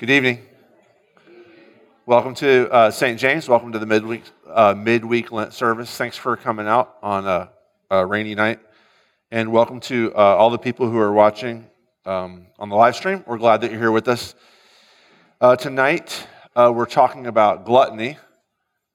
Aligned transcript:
Good 0.00 0.08
evening. 0.08 0.40
Welcome 2.06 2.34
to 2.36 2.70
uh, 2.72 2.90
St. 2.90 3.20
James. 3.20 3.50
Welcome 3.50 3.72
to 3.72 3.78
the 3.78 3.84
midweek, 3.84 4.22
uh, 4.48 4.74
midweek 4.74 5.30
Lent 5.30 5.52
service. 5.52 5.94
Thanks 5.94 6.16
for 6.16 6.38
coming 6.38 6.66
out 6.66 6.96
on 7.02 7.26
a, 7.26 7.50
a 7.90 8.06
rainy 8.06 8.34
night. 8.34 8.60
And 9.30 9.52
welcome 9.52 9.78
to 9.80 10.10
uh, 10.14 10.18
all 10.18 10.48
the 10.48 10.56
people 10.56 10.88
who 10.88 10.96
are 10.96 11.12
watching 11.12 11.66
um, 12.06 12.46
on 12.58 12.70
the 12.70 12.76
live 12.76 12.96
stream. 12.96 13.22
We're 13.26 13.36
glad 13.36 13.60
that 13.60 13.72
you're 13.72 13.78
here 13.78 13.92
with 13.92 14.08
us. 14.08 14.34
Uh, 15.38 15.56
tonight, 15.56 16.26
uh, 16.56 16.72
we're 16.74 16.86
talking 16.86 17.26
about 17.26 17.66
gluttony. 17.66 18.16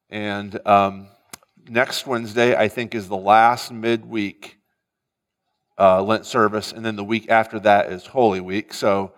And 0.10 0.60
um, 0.68 1.10
next 1.70 2.08
Wednesday, 2.08 2.56
I 2.56 2.68
think, 2.68 2.96
is 2.96 3.08
the 3.08 3.16
last 3.16 3.72
midweek 3.72 4.58
uh, 5.78 6.02
Lent 6.02 6.26
service. 6.26 6.72
And 6.72 6.84
then 6.84 6.96
the 6.96 7.04
week 7.04 7.30
after 7.30 7.60
that 7.60 7.92
is 7.92 8.08
Holy 8.08 8.42
Week. 8.42 8.74
So 8.74 9.12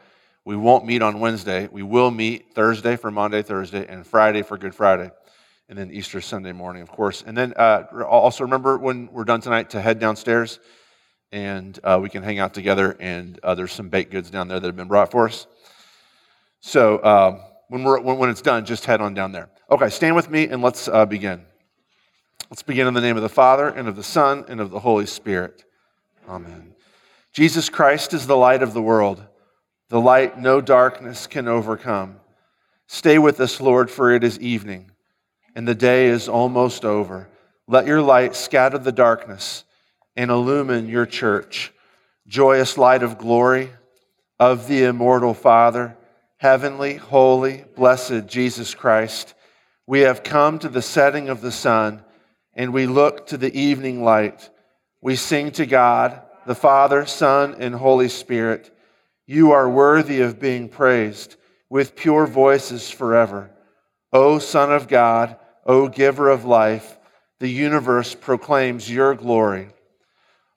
we 0.47 0.55
won't 0.55 0.85
meet 0.85 1.01
on 1.01 1.19
Wednesday. 1.19 1.67
We 1.69 1.83
will 1.83 2.09
meet 2.09 2.53
Thursday 2.53 2.95
for 2.95 3.11
Maundy, 3.11 3.41
Thursday, 3.41 3.85
and 3.85 4.07
Friday 4.07 4.43
for 4.43 4.57
Good 4.57 4.73
Friday, 4.73 5.11
and 5.67 5.77
then 5.77 5.91
Easter 5.91 6.21
Sunday 6.21 6.53
morning, 6.53 6.81
of 6.81 6.89
course. 6.89 7.21
And 7.27 7.37
then 7.37 7.53
uh, 7.57 7.83
also 8.07 8.45
remember 8.45 8.77
when 8.77 9.11
we're 9.11 9.25
done 9.25 9.41
tonight 9.41 9.71
to 9.71 9.81
head 9.81 9.99
downstairs 9.99 10.61
and 11.33 11.77
uh, 11.83 11.99
we 12.01 12.07
can 12.07 12.23
hang 12.23 12.39
out 12.39 12.53
together. 12.53 12.95
And 12.97 13.37
uh, 13.43 13.55
there's 13.55 13.73
some 13.73 13.89
baked 13.89 14.09
goods 14.09 14.29
down 14.29 14.47
there 14.47 14.57
that 14.57 14.65
have 14.65 14.77
been 14.77 14.87
brought 14.87 15.11
for 15.11 15.27
us. 15.27 15.47
So 16.61 17.03
um, 17.03 17.41
when, 17.67 17.83
we're, 17.83 17.99
when, 17.99 18.17
when, 18.17 18.29
it's 18.29 18.41
done, 18.41 18.63
just 18.63 18.85
head 18.85 19.01
on 19.01 19.13
down 19.13 19.33
there. 19.33 19.49
Okay, 19.69 19.89
stand 19.89 20.15
with 20.15 20.29
me 20.29 20.47
and 20.47 20.61
let's 20.61 20.87
uh, 20.87 21.05
begin. 21.05 21.43
Let's 22.49 22.63
begin 22.63 22.87
in 22.87 22.93
the 22.93 23.01
name 23.01 23.17
of 23.17 23.21
the 23.21 23.27
Father, 23.27 23.67
and 23.67 23.89
of 23.89 23.97
the 23.97 24.03
Son, 24.03 24.45
and 24.47 24.61
of 24.61 24.71
the 24.71 24.79
Holy 24.79 25.07
Spirit. 25.07 25.65
Amen. 26.29 26.73
Jesus 27.33 27.67
Christ 27.67 28.13
is 28.13 28.27
the 28.27 28.37
light 28.37 28.63
of 28.63 28.73
the 28.73 28.81
world 28.81 29.27
the 29.89 29.99
light 29.99 30.39
no 30.39 30.61
darkness 30.61 31.27
can 31.27 31.47
overcome. 31.47 32.19
Stay 32.87 33.17
with 33.17 33.39
us, 33.39 33.59
Lord, 33.61 33.89
for 33.91 34.11
it 34.11 34.23
is 34.23 34.39
evening, 34.39 34.91
and 35.55 35.67
the 35.67 35.75
day 35.75 36.07
is 36.07 36.27
almost 36.27 36.85
over. 36.85 37.29
Let 37.67 37.85
your 37.85 38.01
light 38.01 38.35
scatter 38.35 38.77
the 38.77 38.91
darkness 38.91 39.63
and 40.15 40.31
illumine 40.31 40.87
your 40.87 41.05
church. 41.05 41.73
Joyous 42.27 42.77
light 42.77 43.03
of 43.03 43.17
glory 43.17 43.71
of 44.39 44.67
the 44.67 44.83
immortal 44.83 45.33
Father, 45.33 45.97
heavenly, 46.37 46.95
holy, 46.95 47.65
blessed 47.75 48.27
Jesus 48.27 48.75
Christ, 48.75 49.33
we 49.87 50.01
have 50.01 50.23
come 50.23 50.59
to 50.59 50.69
the 50.69 50.81
setting 50.81 51.29
of 51.29 51.41
the 51.41 51.51
sun, 51.51 52.03
and 52.53 52.73
we 52.73 52.85
look 52.87 53.27
to 53.27 53.37
the 53.37 53.57
evening 53.57 54.03
light. 54.03 54.49
We 55.01 55.15
sing 55.15 55.51
to 55.51 55.65
God, 55.65 56.21
the 56.45 56.55
Father, 56.55 57.05
Son, 57.05 57.55
and 57.59 57.73
Holy 57.73 58.09
Spirit. 58.09 58.69
You 59.27 59.51
are 59.51 59.69
worthy 59.69 60.21
of 60.21 60.39
being 60.39 60.69
praised 60.69 61.35
with 61.69 61.97
pure 61.97 62.25
voices 62.25 62.89
forever. 62.89 63.51
O 64.13 64.39
Son 64.39 64.71
of 64.71 64.87
God, 64.87 65.35
O 65.65 65.89
Giver 65.89 66.29
of 66.29 66.45
life, 66.45 66.97
the 67.39 67.49
universe 67.49 68.15
proclaims 68.15 68.89
your 68.89 69.13
glory. 69.15 69.67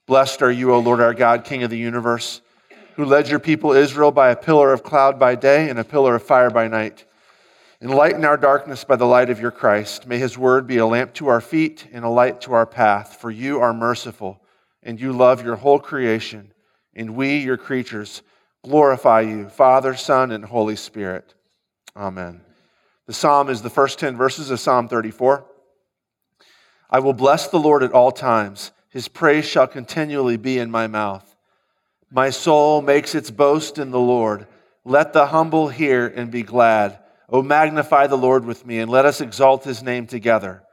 Blessed 0.07 0.41
are 0.41 0.51
you, 0.51 0.73
O 0.73 0.79
Lord 0.79 1.01
our 1.01 1.13
God, 1.13 1.43
King 1.43 1.63
of 1.63 1.69
the 1.69 1.77
universe, 1.77 2.41
who 2.95 3.03
led 3.03 3.27
your 3.27 3.39
people 3.39 3.73
Israel 3.73 4.11
by 4.11 4.29
a 4.29 4.37
pillar 4.37 4.71
of 4.71 4.83
cloud 4.83 5.19
by 5.19 5.35
day 5.35 5.69
and 5.69 5.77
a 5.77 5.83
pillar 5.83 6.15
of 6.15 6.23
fire 6.23 6.49
by 6.49 6.69
night. 6.69 7.03
Enlighten 7.81 8.23
our 8.23 8.37
darkness 8.37 8.85
by 8.85 8.95
the 8.95 9.05
light 9.05 9.29
of 9.29 9.41
your 9.41 9.51
Christ. 9.51 10.07
May 10.07 10.17
his 10.17 10.37
word 10.37 10.65
be 10.65 10.77
a 10.77 10.85
lamp 10.85 11.13
to 11.15 11.27
our 11.27 11.41
feet 11.41 11.87
and 11.91 12.05
a 12.05 12.09
light 12.09 12.39
to 12.41 12.53
our 12.53 12.65
path, 12.65 13.17
for 13.19 13.31
you 13.31 13.59
are 13.59 13.73
merciful, 13.73 14.41
and 14.81 14.99
you 14.99 15.11
love 15.11 15.43
your 15.43 15.57
whole 15.57 15.79
creation, 15.79 16.53
and 16.95 17.15
we, 17.15 17.37
your 17.37 17.57
creatures, 17.57 18.21
glorify 18.63 19.21
you, 19.21 19.49
Father, 19.49 19.95
Son, 19.95 20.31
and 20.31 20.45
Holy 20.45 20.75
Spirit. 20.75 21.33
Amen. 21.95 22.41
The 23.07 23.13
psalm 23.13 23.49
is 23.49 23.61
the 23.61 23.69
first 23.69 23.99
10 23.99 24.15
verses 24.15 24.51
of 24.51 24.59
Psalm 24.59 24.87
34. 24.87 25.45
I 26.89 26.99
will 26.99 27.13
bless 27.13 27.47
the 27.47 27.59
Lord 27.59 27.83
at 27.83 27.93
all 27.93 28.11
times. 28.11 28.71
His 28.89 29.07
praise 29.07 29.45
shall 29.45 29.67
continually 29.67 30.37
be 30.37 30.59
in 30.59 30.69
my 30.69 30.87
mouth. 30.87 31.35
My 32.11 32.29
soul 32.29 32.81
makes 32.81 33.15
its 33.15 33.31
boast 33.31 33.77
in 33.77 33.91
the 33.91 33.99
Lord. 33.99 34.47
Let 34.83 35.13
the 35.13 35.27
humble 35.27 35.69
hear 35.69 36.07
and 36.07 36.29
be 36.29 36.43
glad. 36.43 36.99
O 37.29 37.41
magnify 37.41 38.07
the 38.07 38.17
Lord 38.17 38.43
with 38.45 38.65
me, 38.65 38.79
and 38.79 38.91
let 38.91 39.05
us 39.05 39.21
exalt 39.21 39.63
his 39.63 39.81
name 39.81 40.05
together. 40.05 40.63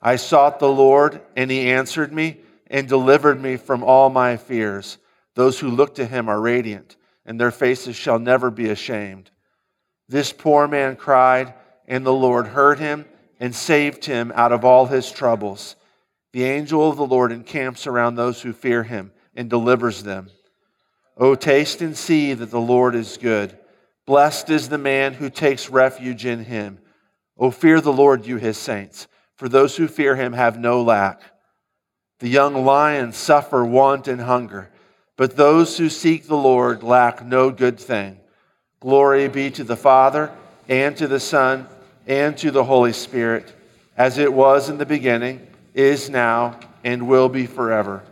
I 0.00 0.16
sought 0.16 0.58
the 0.58 0.70
Lord, 0.70 1.22
and 1.34 1.50
he 1.50 1.70
answered 1.70 2.12
me 2.12 2.40
and 2.66 2.86
delivered 2.86 3.40
me 3.40 3.56
from 3.56 3.82
all 3.82 4.10
my 4.10 4.36
fears. 4.36 4.98
Those 5.34 5.58
who 5.58 5.68
look 5.68 5.94
to 5.94 6.04
him 6.04 6.28
are 6.28 6.40
radiant 6.40 6.96
and 7.26 7.38
their 7.38 7.50
faces 7.50 7.96
shall 7.96 8.18
never 8.18 8.50
be 8.50 8.70
ashamed. 8.70 9.30
This 10.08 10.32
poor 10.32 10.68
man 10.68 10.96
cried, 10.96 11.52
and 11.88 12.06
the 12.06 12.12
Lord 12.12 12.46
heard 12.46 12.78
him 12.78 13.04
and 13.40 13.54
saved 13.54 14.04
him 14.04 14.32
out 14.34 14.52
of 14.52 14.64
all 14.64 14.86
his 14.86 15.10
troubles. 15.10 15.76
The 16.32 16.44
angel 16.44 16.88
of 16.88 16.96
the 16.96 17.06
Lord 17.06 17.32
encamps 17.32 17.86
around 17.86 18.14
those 18.14 18.40
who 18.40 18.52
fear 18.52 18.84
him 18.84 19.12
and 19.34 19.50
delivers 19.50 20.04
them. 20.04 20.28
O 21.16 21.34
taste 21.34 21.82
and 21.82 21.96
see 21.96 22.32
that 22.34 22.50
the 22.50 22.60
Lord 22.60 22.94
is 22.94 23.16
good. 23.16 23.58
Blessed 24.06 24.50
is 24.50 24.68
the 24.68 24.78
man 24.78 25.14
who 25.14 25.28
takes 25.28 25.68
refuge 25.68 26.24
in 26.24 26.44
him. 26.44 26.78
O 27.36 27.50
fear 27.50 27.80
the 27.80 27.92
Lord, 27.92 28.26
you 28.26 28.36
his 28.36 28.56
saints, 28.56 29.08
for 29.34 29.48
those 29.48 29.76
who 29.76 29.88
fear 29.88 30.14
him 30.14 30.32
have 30.32 30.58
no 30.58 30.80
lack. 30.82 31.20
The 32.20 32.28
young 32.28 32.64
lions 32.64 33.16
suffer 33.16 33.64
want 33.64 34.08
and 34.08 34.20
hunger 34.20 34.70
but 35.16 35.36
those 35.36 35.78
who 35.78 35.88
seek 35.88 36.26
the 36.26 36.36
Lord 36.36 36.82
lack 36.82 37.24
no 37.24 37.50
good 37.50 37.78
thing. 37.78 38.18
Glory 38.80 39.28
be 39.28 39.50
to 39.52 39.64
the 39.64 39.76
Father, 39.76 40.30
and 40.68 40.96
to 40.96 41.08
the 41.08 41.20
Son, 41.20 41.66
and 42.06 42.36
to 42.38 42.50
the 42.50 42.64
Holy 42.64 42.92
Spirit, 42.92 43.52
as 43.96 44.18
it 44.18 44.32
was 44.32 44.68
in 44.68 44.78
the 44.78 44.86
beginning, 44.86 45.46
is 45.74 46.10
now, 46.10 46.58
and 46.84 47.08
will 47.08 47.28
be 47.28 47.46
forever. 47.46 48.02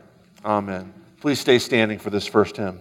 Amen. 0.44 0.92
Please 1.20 1.41
stay 1.41 1.59
standing 1.59 1.98
for 1.98 2.10
this 2.10 2.26
first 2.26 2.56
hymn. 2.56 2.81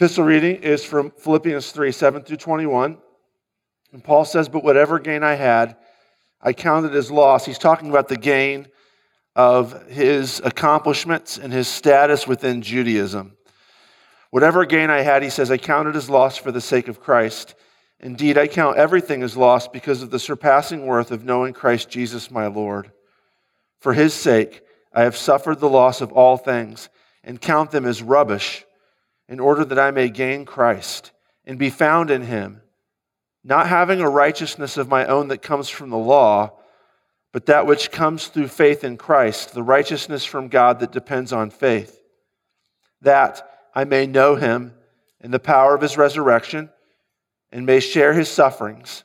Epistle 0.00 0.24
reading 0.24 0.56
is 0.62 0.82
from 0.82 1.10
Philippians 1.10 1.72
3 1.72 1.92
7 1.92 2.22
through 2.22 2.38
21. 2.38 2.96
And 3.92 4.02
Paul 4.02 4.24
says, 4.24 4.48
But 4.48 4.64
whatever 4.64 4.98
gain 4.98 5.22
I 5.22 5.34
had, 5.34 5.76
I 6.40 6.54
counted 6.54 6.94
as 6.94 7.10
loss. 7.10 7.44
He's 7.44 7.58
talking 7.58 7.90
about 7.90 8.08
the 8.08 8.16
gain 8.16 8.68
of 9.36 9.88
his 9.88 10.40
accomplishments 10.42 11.36
and 11.36 11.52
his 11.52 11.68
status 11.68 12.26
within 12.26 12.62
Judaism. 12.62 13.36
Whatever 14.30 14.64
gain 14.64 14.88
I 14.88 15.02
had, 15.02 15.22
he 15.22 15.28
says, 15.28 15.50
I 15.50 15.58
counted 15.58 15.94
as 15.96 16.08
loss 16.08 16.38
for 16.38 16.50
the 16.50 16.62
sake 16.62 16.88
of 16.88 17.02
Christ. 17.02 17.54
Indeed, 17.98 18.38
I 18.38 18.46
count 18.46 18.78
everything 18.78 19.22
as 19.22 19.36
loss 19.36 19.68
because 19.68 20.00
of 20.00 20.10
the 20.10 20.18
surpassing 20.18 20.86
worth 20.86 21.10
of 21.10 21.26
knowing 21.26 21.52
Christ 21.52 21.90
Jesus 21.90 22.30
my 22.30 22.46
Lord. 22.46 22.90
For 23.80 23.92
his 23.92 24.14
sake, 24.14 24.62
I 24.94 25.02
have 25.02 25.14
suffered 25.14 25.60
the 25.60 25.68
loss 25.68 26.00
of 26.00 26.10
all 26.10 26.38
things 26.38 26.88
and 27.22 27.38
count 27.38 27.70
them 27.70 27.84
as 27.84 28.02
rubbish 28.02 28.64
in 29.30 29.38
order 29.38 29.64
that 29.64 29.78
I 29.78 29.92
may 29.92 30.10
gain 30.10 30.44
Christ 30.44 31.12
and 31.46 31.56
be 31.56 31.70
found 31.70 32.10
in 32.10 32.22
him, 32.22 32.60
not 33.44 33.68
having 33.68 34.00
a 34.00 34.10
righteousness 34.10 34.76
of 34.76 34.88
my 34.88 35.06
own 35.06 35.28
that 35.28 35.40
comes 35.40 35.68
from 35.68 35.88
the 35.90 35.96
law, 35.96 36.58
but 37.32 37.46
that 37.46 37.64
which 37.64 37.92
comes 37.92 38.26
through 38.26 38.48
faith 38.48 38.82
in 38.82 38.96
Christ, 38.96 39.54
the 39.54 39.62
righteousness 39.62 40.24
from 40.24 40.48
God 40.48 40.80
that 40.80 40.90
depends 40.90 41.32
on 41.32 41.50
faith, 41.50 42.02
that 43.02 43.48
I 43.72 43.84
may 43.84 44.04
know 44.04 44.34
him 44.34 44.74
in 45.20 45.30
the 45.30 45.38
power 45.38 45.76
of 45.76 45.80
his 45.80 45.96
resurrection 45.96 46.68
and 47.52 47.64
may 47.64 47.78
share 47.78 48.12
his 48.12 48.28
sufferings, 48.28 49.04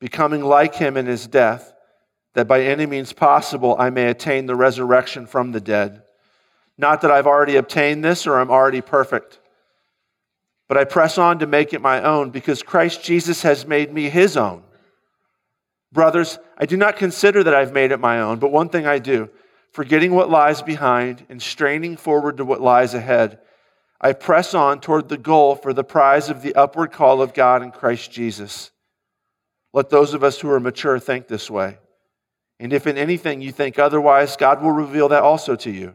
becoming 0.00 0.42
like 0.42 0.74
him 0.74 0.96
in 0.96 1.04
his 1.04 1.26
death, 1.26 1.74
that 2.32 2.48
by 2.48 2.62
any 2.62 2.86
means 2.86 3.12
possible 3.12 3.76
I 3.78 3.90
may 3.90 4.06
attain 4.06 4.46
the 4.46 4.56
resurrection 4.56 5.26
from 5.26 5.52
the 5.52 5.60
dead. 5.60 6.03
Not 6.76 7.02
that 7.02 7.10
I've 7.10 7.26
already 7.26 7.56
obtained 7.56 8.04
this 8.04 8.26
or 8.26 8.38
I'm 8.38 8.50
already 8.50 8.80
perfect, 8.80 9.38
but 10.68 10.76
I 10.76 10.84
press 10.84 11.18
on 11.18 11.38
to 11.38 11.46
make 11.46 11.72
it 11.72 11.80
my 11.80 12.02
own 12.02 12.30
because 12.30 12.62
Christ 12.62 13.02
Jesus 13.04 13.42
has 13.42 13.66
made 13.66 13.92
me 13.92 14.08
his 14.08 14.36
own. 14.36 14.62
Brothers, 15.92 16.38
I 16.58 16.66
do 16.66 16.76
not 16.76 16.96
consider 16.96 17.44
that 17.44 17.54
I've 17.54 17.72
made 17.72 17.92
it 17.92 18.00
my 18.00 18.20
own, 18.20 18.38
but 18.40 18.50
one 18.50 18.68
thing 18.68 18.86
I 18.86 18.98
do, 18.98 19.30
forgetting 19.70 20.12
what 20.12 20.30
lies 20.30 20.62
behind 20.62 21.24
and 21.28 21.40
straining 21.40 21.96
forward 21.96 22.38
to 22.38 22.44
what 22.44 22.60
lies 22.60 22.94
ahead. 22.94 23.38
I 24.00 24.12
press 24.12 24.54
on 24.54 24.80
toward 24.80 25.08
the 25.08 25.16
goal 25.16 25.54
for 25.54 25.72
the 25.72 25.84
prize 25.84 26.28
of 26.28 26.42
the 26.42 26.54
upward 26.56 26.90
call 26.90 27.22
of 27.22 27.32
God 27.32 27.62
in 27.62 27.70
Christ 27.70 28.10
Jesus. 28.10 28.72
Let 29.72 29.90
those 29.90 30.14
of 30.14 30.24
us 30.24 30.40
who 30.40 30.50
are 30.50 30.60
mature 30.60 30.98
think 30.98 31.28
this 31.28 31.48
way. 31.48 31.78
And 32.58 32.72
if 32.72 32.86
in 32.86 32.98
anything 32.98 33.40
you 33.40 33.52
think 33.52 33.78
otherwise, 33.78 34.36
God 34.36 34.62
will 34.62 34.72
reveal 34.72 35.08
that 35.10 35.22
also 35.22 35.56
to 35.56 35.70
you. 35.70 35.94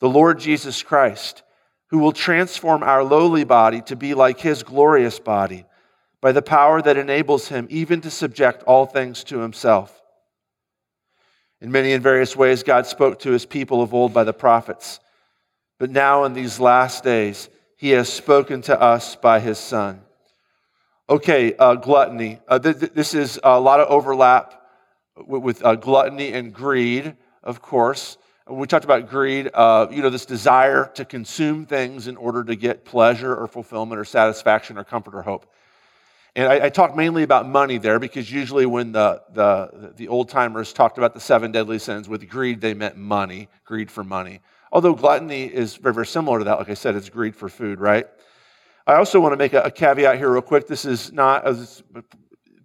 the 0.00 0.08
Lord 0.08 0.40
Jesus 0.40 0.82
Christ, 0.82 1.42
who 1.88 1.98
will 1.98 2.12
transform 2.12 2.82
our 2.82 3.04
lowly 3.04 3.44
body 3.44 3.80
to 3.82 3.96
be 3.96 4.14
like 4.14 4.40
his 4.40 4.62
glorious 4.62 5.18
body 5.18 5.64
by 6.20 6.32
the 6.32 6.42
power 6.42 6.82
that 6.82 6.96
enables 6.96 7.48
him 7.48 7.66
even 7.70 8.00
to 8.00 8.10
subject 8.10 8.62
all 8.64 8.86
things 8.86 9.24
to 9.24 9.38
himself. 9.38 10.00
In 11.60 11.70
many 11.70 11.92
and 11.92 12.02
various 12.02 12.34
ways, 12.34 12.62
God 12.62 12.86
spoke 12.86 13.20
to 13.20 13.30
his 13.30 13.44
people 13.44 13.82
of 13.82 13.92
old 13.92 14.14
by 14.14 14.24
the 14.24 14.32
prophets. 14.32 15.00
But 15.78 15.90
now, 15.90 16.24
in 16.24 16.32
these 16.32 16.60
last 16.60 17.04
days, 17.04 17.48
he 17.76 17.90
has 17.90 18.10
spoken 18.10 18.62
to 18.62 18.80
us 18.80 19.16
by 19.16 19.40
his 19.40 19.58
Son. 19.58 20.00
Okay, 21.08 21.54
uh, 21.58 21.74
gluttony. 21.74 22.38
Uh, 22.46 22.58
th- 22.58 22.78
th- 22.78 22.92
this 22.92 23.14
is 23.14 23.40
a 23.42 23.58
lot 23.58 23.80
of 23.80 23.88
overlap 23.88 24.62
with, 25.16 25.42
with 25.42 25.64
uh, 25.64 25.74
gluttony 25.74 26.32
and 26.32 26.52
greed, 26.52 27.16
of 27.42 27.60
course. 27.60 28.16
We 28.50 28.66
talked 28.66 28.84
about 28.84 29.08
greed, 29.08 29.48
uh, 29.54 29.86
you 29.90 30.02
know, 30.02 30.10
this 30.10 30.26
desire 30.26 30.90
to 30.94 31.04
consume 31.04 31.66
things 31.66 32.08
in 32.08 32.16
order 32.16 32.42
to 32.42 32.56
get 32.56 32.84
pleasure 32.84 33.34
or 33.34 33.46
fulfillment 33.46 34.00
or 34.00 34.04
satisfaction 34.04 34.76
or 34.76 34.82
comfort 34.82 35.14
or 35.14 35.22
hope. 35.22 35.46
And 36.34 36.48
I, 36.48 36.66
I 36.66 36.68
talked 36.68 36.96
mainly 36.96 37.22
about 37.22 37.48
money 37.48 37.78
there 37.78 38.00
because 38.00 38.30
usually 38.30 38.66
when 38.66 38.92
the, 38.92 39.22
the, 39.32 39.92
the 39.96 40.08
old 40.08 40.28
timers 40.28 40.72
talked 40.72 40.98
about 40.98 41.14
the 41.14 41.20
seven 41.20 41.52
deadly 41.52 41.78
sins 41.78 42.08
with 42.08 42.28
greed, 42.28 42.60
they 42.60 42.74
meant 42.74 42.96
money, 42.96 43.48
greed 43.64 43.90
for 43.90 44.02
money. 44.02 44.40
Although 44.72 44.94
gluttony 44.94 45.44
is 45.44 45.76
very, 45.76 45.94
very 45.94 46.06
similar 46.06 46.38
to 46.38 46.44
that. 46.44 46.58
Like 46.58 46.70
I 46.70 46.74
said, 46.74 46.96
it's 46.96 47.08
greed 47.08 47.36
for 47.36 47.48
food, 47.48 47.78
right? 47.78 48.06
I 48.86 48.94
also 48.94 49.20
want 49.20 49.32
to 49.32 49.36
make 49.36 49.52
a, 49.52 49.62
a 49.62 49.70
caveat 49.70 50.18
here, 50.18 50.32
real 50.32 50.42
quick. 50.42 50.66
This 50.66 50.84
is 50.84 51.12
not, 51.12 51.46
as, 51.46 51.84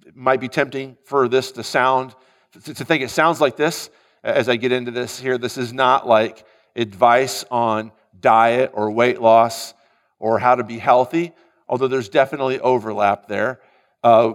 it 0.06 0.16
might 0.16 0.40
be 0.40 0.48
tempting 0.48 0.98
for 1.04 1.28
this 1.28 1.52
to 1.54 1.64
sound, 1.64 2.16
to, 2.64 2.74
to 2.74 2.86
think 2.86 3.04
it 3.04 3.10
sounds 3.10 3.40
like 3.40 3.56
this 3.56 3.92
as 4.26 4.50
I 4.50 4.56
get 4.56 4.72
into 4.72 4.92
this 4.92 5.20
here. 5.20 5.38
This 5.38 5.58
is 5.58 5.72
not 5.72 6.08
like 6.08 6.44
advice 6.76 7.46
on 7.52 7.92
diet 8.20 8.72
or 8.74 8.90
weight 8.90 9.22
loss 9.22 9.74
or 10.20 10.40
how 10.40 10.56
to 10.56 10.64
be 10.64 10.80
healthy, 10.80 11.32
although 11.70 11.88
there's 11.88 12.10
definitely 12.10 12.60
overlap 12.60 13.28
there. 13.28 13.62
Uh, 14.04 14.34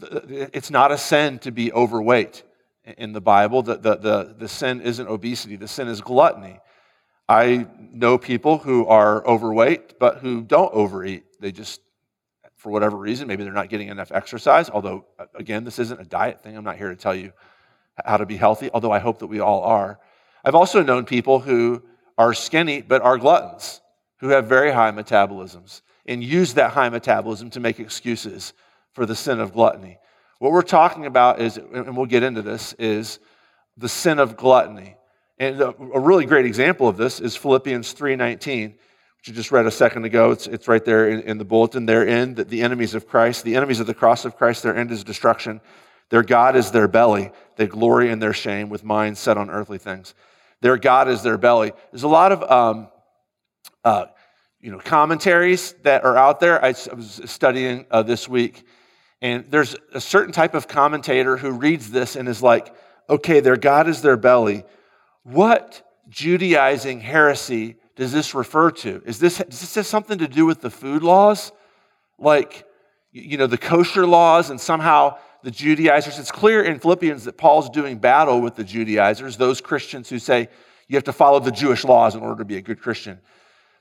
it's 0.00 0.70
not 0.70 0.92
a 0.92 0.98
sin 0.98 1.38
to 1.40 1.50
be 1.50 1.72
overweight 1.72 2.42
in 2.98 3.12
the 3.12 3.20
Bible. 3.20 3.62
The, 3.62 3.76
the, 3.76 3.96
the, 3.96 4.34
the 4.38 4.48
sin 4.48 4.80
isn't 4.82 5.08
obesity, 5.08 5.56
the 5.56 5.68
sin 5.68 5.88
is 5.88 6.00
gluttony. 6.00 6.60
I 7.28 7.66
know 7.78 8.18
people 8.18 8.58
who 8.58 8.86
are 8.86 9.26
overweight, 9.26 9.98
but 9.98 10.18
who 10.18 10.42
don't 10.42 10.74
overeat. 10.74 11.24
They 11.40 11.52
just, 11.52 11.80
for 12.56 12.70
whatever 12.70 12.96
reason, 12.96 13.28
maybe 13.28 13.44
they're 13.44 13.52
not 13.52 13.70
getting 13.70 13.88
enough 13.88 14.12
exercise. 14.12 14.68
Although, 14.68 15.06
again, 15.34 15.64
this 15.64 15.78
isn't 15.78 16.00
a 16.00 16.04
diet 16.04 16.42
thing. 16.42 16.56
I'm 16.56 16.64
not 16.64 16.76
here 16.76 16.90
to 16.90 16.96
tell 16.96 17.14
you 17.14 17.32
how 18.04 18.16
to 18.16 18.26
be 18.26 18.36
healthy, 18.36 18.70
although 18.72 18.92
I 18.92 18.98
hope 18.98 19.18
that 19.20 19.26
we 19.26 19.40
all 19.40 19.62
are. 19.62 19.98
I've 20.44 20.54
also 20.54 20.82
known 20.82 21.04
people 21.04 21.40
who 21.40 21.82
are 22.18 22.34
skinny 22.34 22.82
but 22.82 23.02
are 23.02 23.18
gluttons, 23.18 23.80
who 24.18 24.28
have 24.28 24.46
very 24.46 24.72
high 24.72 24.90
metabolisms, 24.90 25.82
and 26.06 26.22
use 26.22 26.54
that 26.54 26.72
high 26.72 26.88
metabolism 26.88 27.50
to 27.50 27.60
make 27.60 27.78
excuses 27.78 28.52
for 28.92 29.06
the 29.06 29.14
sin 29.14 29.40
of 29.40 29.52
gluttony. 29.52 29.98
What 30.38 30.52
we're 30.52 30.62
talking 30.62 31.06
about 31.06 31.40
is, 31.40 31.56
and 31.56 31.96
we'll 31.96 32.06
get 32.06 32.22
into 32.22 32.42
this, 32.42 32.72
is 32.74 33.20
the 33.76 33.88
sin 33.88 34.18
of 34.18 34.36
gluttony. 34.36 34.96
And 35.38 35.60
a, 35.60 35.72
really 36.00 36.26
great 36.26 36.46
example 36.46 36.88
of 36.88 36.96
this 36.96 37.20
is 37.20 37.36
Philippians 37.36 37.94
3.19, 37.94 38.74
which 39.16 39.28
you 39.28 39.34
just 39.34 39.52
read 39.52 39.66
a 39.66 39.70
second 39.70 40.04
ago. 40.04 40.30
It's, 40.30 40.46
it's 40.46 40.68
right 40.68 40.84
there 40.84 41.08
in, 41.08 41.20
in 41.22 41.38
the 41.38 41.44
bulletin. 41.44 41.86
Their 41.86 42.06
end, 42.06 42.36
that 42.36 42.48
the 42.48 42.62
enemies 42.62 42.94
of 42.94 43.06
Christ, 43.06 43.44
the 43.44 43.56
enemies 43.56 43.80
of 43.80 43.86
the 43.86 43.94
cross 43.94 44.24
of 44.24 44.36
Christ, 44.36 44.62
their 44.62 44.76
end 44.76 44.90
is 44.90 45.04
destruction. 45.04 45.60
Their 46.12 46.22
God 46.22 46.54
is 46.54 46.70
their 46.70 46.86
belly. 46.86 47.32
They 47.56 47.66
glory 47.66 48.10
in 48.10 48.20
their 48.20 48.32
shame 48.32 48.68
with 48.68 48.84
minds 48.84 49.18
set 49.18 49.36
on 49.36 49.50
earthly 49.50 49.78
things. 49.78 50.14
Their 50.60 50.76
God 50.76 51.08
is 51.08 51.22
their 51.24 51.38
belly. 51.38 51.72
There's 51.90 52.04
a 52.04 52.08
lot 52.08 52.30
of 52.30 52.48
um, 52.48 52.88
uh, 53.82 54.04
you 54.60 54.70
know, 54.70 54.78
commentaries 54.78 55.72
that 55.82 56.04
are 56.04 56.16
out 56.16 56.38
there. 56.38 56.64
I, 56.64 56.68
was 56.68 57.20
studying 57.24 57.86
uh, 57.90 58.04
this 58.04 58.28
week, 58.28 58.64
and 59.20 59.46
there's 59.50 59.74
a 59.92 60.00
certain 60.00 60.32
type 60.32 60.54
of 60.54 60.68
commentator 60.68 61.36
who 61.36 61.50
reads 61.50 61.90
this 61.90 62.14
and 62.14 62.28
is 62.28 62.42
like, 62.42 62.72
okay, 63.10 63.40
their 63.40 63.56
God 63.56 63.88
is 63.88 64.02
their 64.02 64.16
belly 64.16 64.64
what 65.22 65.82
Judaizing 66.08 67.00
heresy 67.00 67.76
does 67.96 68.12
this 68.12 68.34
refer 68.34 68.70
to? 68.70 69.02
Is 69.04 69.18
this, 69.18 69.38
does 69.38 69.60
this 69.60 69.74
have 69.76 69.86
something 69.86 70.18
to 70.18 70.28
do 70.28 70.46
with 70.46 70.60
the 70.60 70.70
food 70.70 71.02
laws? 71.02 71.52
Like, 72.18 72.66
you 73.12 73.36
know, 73.36 73.46
the 73.46 73.58
kosher 73.58 74.06
laws 74.06 74.50
and 74.50 74.60
somehow 74.60 75.18
the 75.42 75.50
Judaizers? 75.50 76.18
It's 76.18 76.30
clear 76.30 76.62
in 76.62 76.78
Philippians 76.78 77.24
that 77.24 77.36
Paul's 77.36 77.70
doing 77.70 77.98
battle 77.98 78.40
with 78.40 78.56
the 78.56 78.64
Judaizers, 78.64 79.36
those 79.36 79.60
Christians 79.60 80.08
who 80.08 80.18
say 80.18 80.48
you 80.88 80.96
have 80.96 81.04
to 81.04 81.12
follow 81.12 81.40
the 81.40 81.50
Jewish 81.50 81.84
laws 81.84 82.14
in 82.14 82.22
order 82.22 82.38
to 82.38 82.44
be 82.44 82.56
a 82.56 82.62
good 82.62 82.80
Christian. 82.80 83.18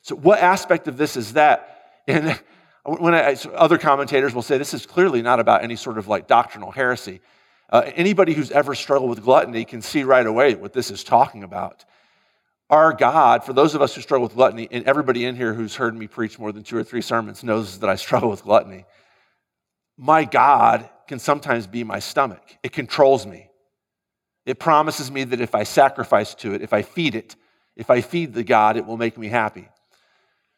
So, 0.02 0.16
what 0.16 0.40
aspect 0.40 0.88
of 0.88 0.98
this 0.98 1.18
is 1.18 1.34
that? 1.34 2.02
And 2.08 2.40
when 2.86 3.14
I, 3.14 3.36
other 3.54 3.78
commentators 3.78 4.34
will 4.34 4.42
say 4.42 4.58
this 4.58 4.74
is 4.74 4.86
clearly 4.86 5.22
not 5.22 5.40
about 5.40 5.64
any 5.64 5.76
sort 5.76 5.98
of 5.98 6.08
like 6.08 6.28
doctrinal 6.28 6.72
heresy. 6.72 7.22
Uh, 7.70 7.84
anybody 7.96 8.34
who's 8.34 8.52
ever 8.52 8.76
struggled 8.76 9.10
with 9.10 9.24
gluttony 9.24 9.64
can 9.64 9.82
see 9.82 10.04
right 10.04 10.26
away 10.26 10.56
what 10.56 10.74
this 10.74 10.92
is 10.92 11.04
talking 11.04 11.44
about. 11.44 11.86
Our 12.70 12.94
God, 12.94 13.44
for 13.44 13.54
those 13.54 13.76
of 13.76 13.82
us 13.82 13.96
who 13.96 14.02
struggle 14.02 14.26
with 14.28 14.36
gluttony, 14.36 14.68
and 14.72 14.86
everybody 14.86 15.26
in 15.26 15.36
here 15.36 15.54
who's 15.54 15.76
heard 15.76 15.96
me 15.96 16.08
preach 16.08 16.40
more 16.40 16.52
than 16.52 16.64
two 16.64 16.78
or 16.78 16.84
three 16.84 17.02
sermons 17.02 17.44
knows 17.44 17.80
that 17.80 17.90
I 17.90 17.96
struggle 17.96 18.30
with 18.30 18.44
gluttony. 18.44 18.86
My 19.98 20.24
God 20.24 20.90
can 21.12 21.20
sometimes 21.20 21.68
be 21.68 21.84
my 21.84 22.00
stomach, 22.00 22.42
it 22.64 22.72
controls 22.72 23.26
me. 23.26 23.50
It 24.46 24.60
promises 24.60 25.12
me 25.12 25.26
that 25.26 25.42
if 25.42 25.54
I 25.54 25.64
sacrifice 25.64 26.34
to 26.36 26.54
it, 26.54 26.62
if 26.62 26.72
I 26.72 26.84
feed 26.84 27.16
it, 27.16 27.36
If 27.76 27.90
I 27.90 28.02
feed 28.02 28.34
the 28.34 28.44
God, 28.44 28.78
it 28.78 28.86
will 28.86 28.98
make 28.98 29.18
me 29.18 29.28
happy. 29.28 29.68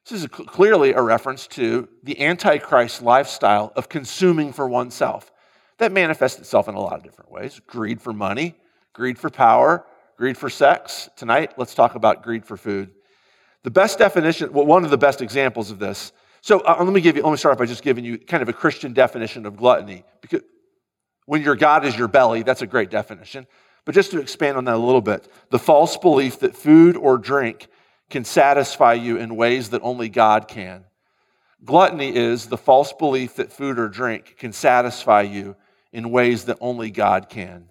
This 0.06 0.20
is 0.20 0.26
a, 0.26 0.30
clearly 0.30 0.92
a 0.92 1.02
reference 1.02 1.48
to 1.48 1.88
the 2.04 2.20
Antichrist 2.22 3.02
lifestyle 3.02 3.72
of 3.76 3.88
consuming 3.88 4.52
for 4.52 4.68
oneself. 4.68 5.32
That 5.78 5.92
manifests 5.92 6.40
itself 6.40 6.68
in 6.68 6.76
a 6.76 6.80
lot 6.80 6.98
of 6.98 7.04
different 7.04 7.32
ways 7.32 7.62
greed 7.66 8.02
for 8.02 8.14
money, 8.14 8.56
greed 8.94 9.18
for 9.18 9.30
power, 9.30 9.86
greed 10.18 10.38
for 10.38 10.50
sex. 10.50 11.10
Tonight, 11.16 11.54
let's 11.58 11.74
talk 11.74 11.96
about 11.96 12.24
greed 12.24 12.46
for 12.46 12.58
food. 12.58 12.92
The 13.64 13.72
best 13.72 13.98
definition, 13.98 14.52
well, 14.52 14.66
one 14.66 14.84
of 14.84 14.92
the 14.92 14.98
best 14.98 15.22
examples 15.22 15.72
of 15.72 15.80
this. 15.80 16.12
So 16.44 16.60
uh, 16.60 16.76
let 16.84 16.92
me 16.92 17.00
give 17.00 17.16
you, 17.16 17.24
let 17.24 17.32
me 17.32 17.38
start 17.38 17.58
by 17.58 17.66
just 17.66 17.84
giving 17.84 18.04
you 18.04 18.18
kind 18.18 18.44
of 18.44 18.50
a 18.50 18.54
Christian 18.54 18.92
definition 18.92 19.46
of 19.46 19.56
gluttony. 19.56 20.04
Because 20.20 20.42
when 21.26 21.42
your 21.42 21.56
God 21.56 21.86
is 21.86 21.98
your 21.98 22.10
belly, 22.10 22.44
that's 22.44 22.62
a 22.62 22.68
great 22.68 22.92
definition. 22.92 23.48
But 23.86 23.96
just 23.96 24.12
to 24.12 24.20
expand 24.20 24.58
on 24.58 24.66
that 24.66 24.76
a 24.76 24.78
little 24.78 25.00
bit, 25.00 25.26
the 25.52 25.60
false 25.60 25.96
belief 25.96 26.40
that 26.40 26.54
food 26.54 26.98
or 26.98 27.18
drink 27.18 27.70
can 28.10 28.26
satisfy 28.26 28.92
you 28.92 29.16
in 29.16 29.38
ways 29.38 29.70
that 29.70 29.82
only 29.84 30.10
God 30.10 30.50
can. 30.50 30.84
Gluttony 31.64 32.14
is 32.14 32.48
the 32.48 32.58
false 32.58 32.92
belief 32.92 33.38
that 33.38 33.54
food 33.54 33.80
or 33.80 33.88
drink 33.88 34.36
can 34.38 34.52
satisfy 34.52 35.22
you 35.22 35.56
in 35.94 36.12
ways 36.12 36.44
that 36.46 36.58
only 36.60 36.92
God 36.92 37.30
can. 37.30 37.70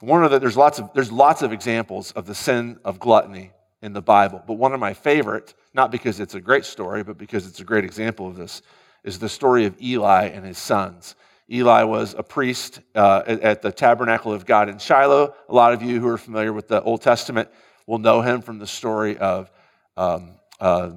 One 0.00 0.24
of 0.24 0.32
the, 0.32 0.40
there's 0.40 0.56
lots 0.56 0.80
of 0.80 0.92
there's 0.92 1.12
lots 1.12 1.42
of 1.42 1.52
examples 1.52 2.10
of 2.12 2.26
the 2.26 2.34
sin 2.34 2.80
of 2.84 2.98
gluttony 2.98 3.52
in 3.82 3.92
the 3.92 4.02
Bible, 4.02 4.42
but 4.46 4.54
one 4.54 4.72
of 4.72 4.80
my 4.80 4.92
favorite, 4.92 5.54
not 5.72 5.90
because 5.90 6.20
it's 6.20 6.34
a 6.34 6.40
great 6.40 6.64
story, 6.64 7.02
but 7.02 7.16
because 7.16 7.46
it's 7.46 7.60
a 7.60 7.64
great 7.64 7.84
example 7.84 8.28
of 8.28 8.36
this, 8.36 8.62
is 9.04 9.18
the 9.18 9.28
story 9.28 9.64
of 9.64 9.80
Eli 9.80 10.26
and 10.26 10.44
his 10.44 10.58
sons. 10.58 11.14
Eli 11.50 11.82
was 11.82 12.14
a 12.16 12.22
priest 12.22 12.80
uh, 12.94 13.22
at 13.26 13.62
the 13.62 13.72
tabernacle 13.72 14.32
of 14.32 14.46
God 14.46 14.68
in 14.68 14.78
Shiloh. 14.78 15.34
A 15.48 15.54
lot 15.54 15.72
of 15.72 15.82
you 15.82 15.98
who 15.98 16.06
are 16.08 16.18
familiar 16.18 16.52
with 16.52 16.68
the 16.68 16.80
Old 16.82 17.02
Testament 17.02 17.48
will 17.86 17.98
know 17.98 18.20
him 18.20 18.42
from 18.42 18.58
the 18.58 18.66
story 18.66 19.18
of 19.18 19.50
um, 19.96 20.32
uh, 20.60 20.90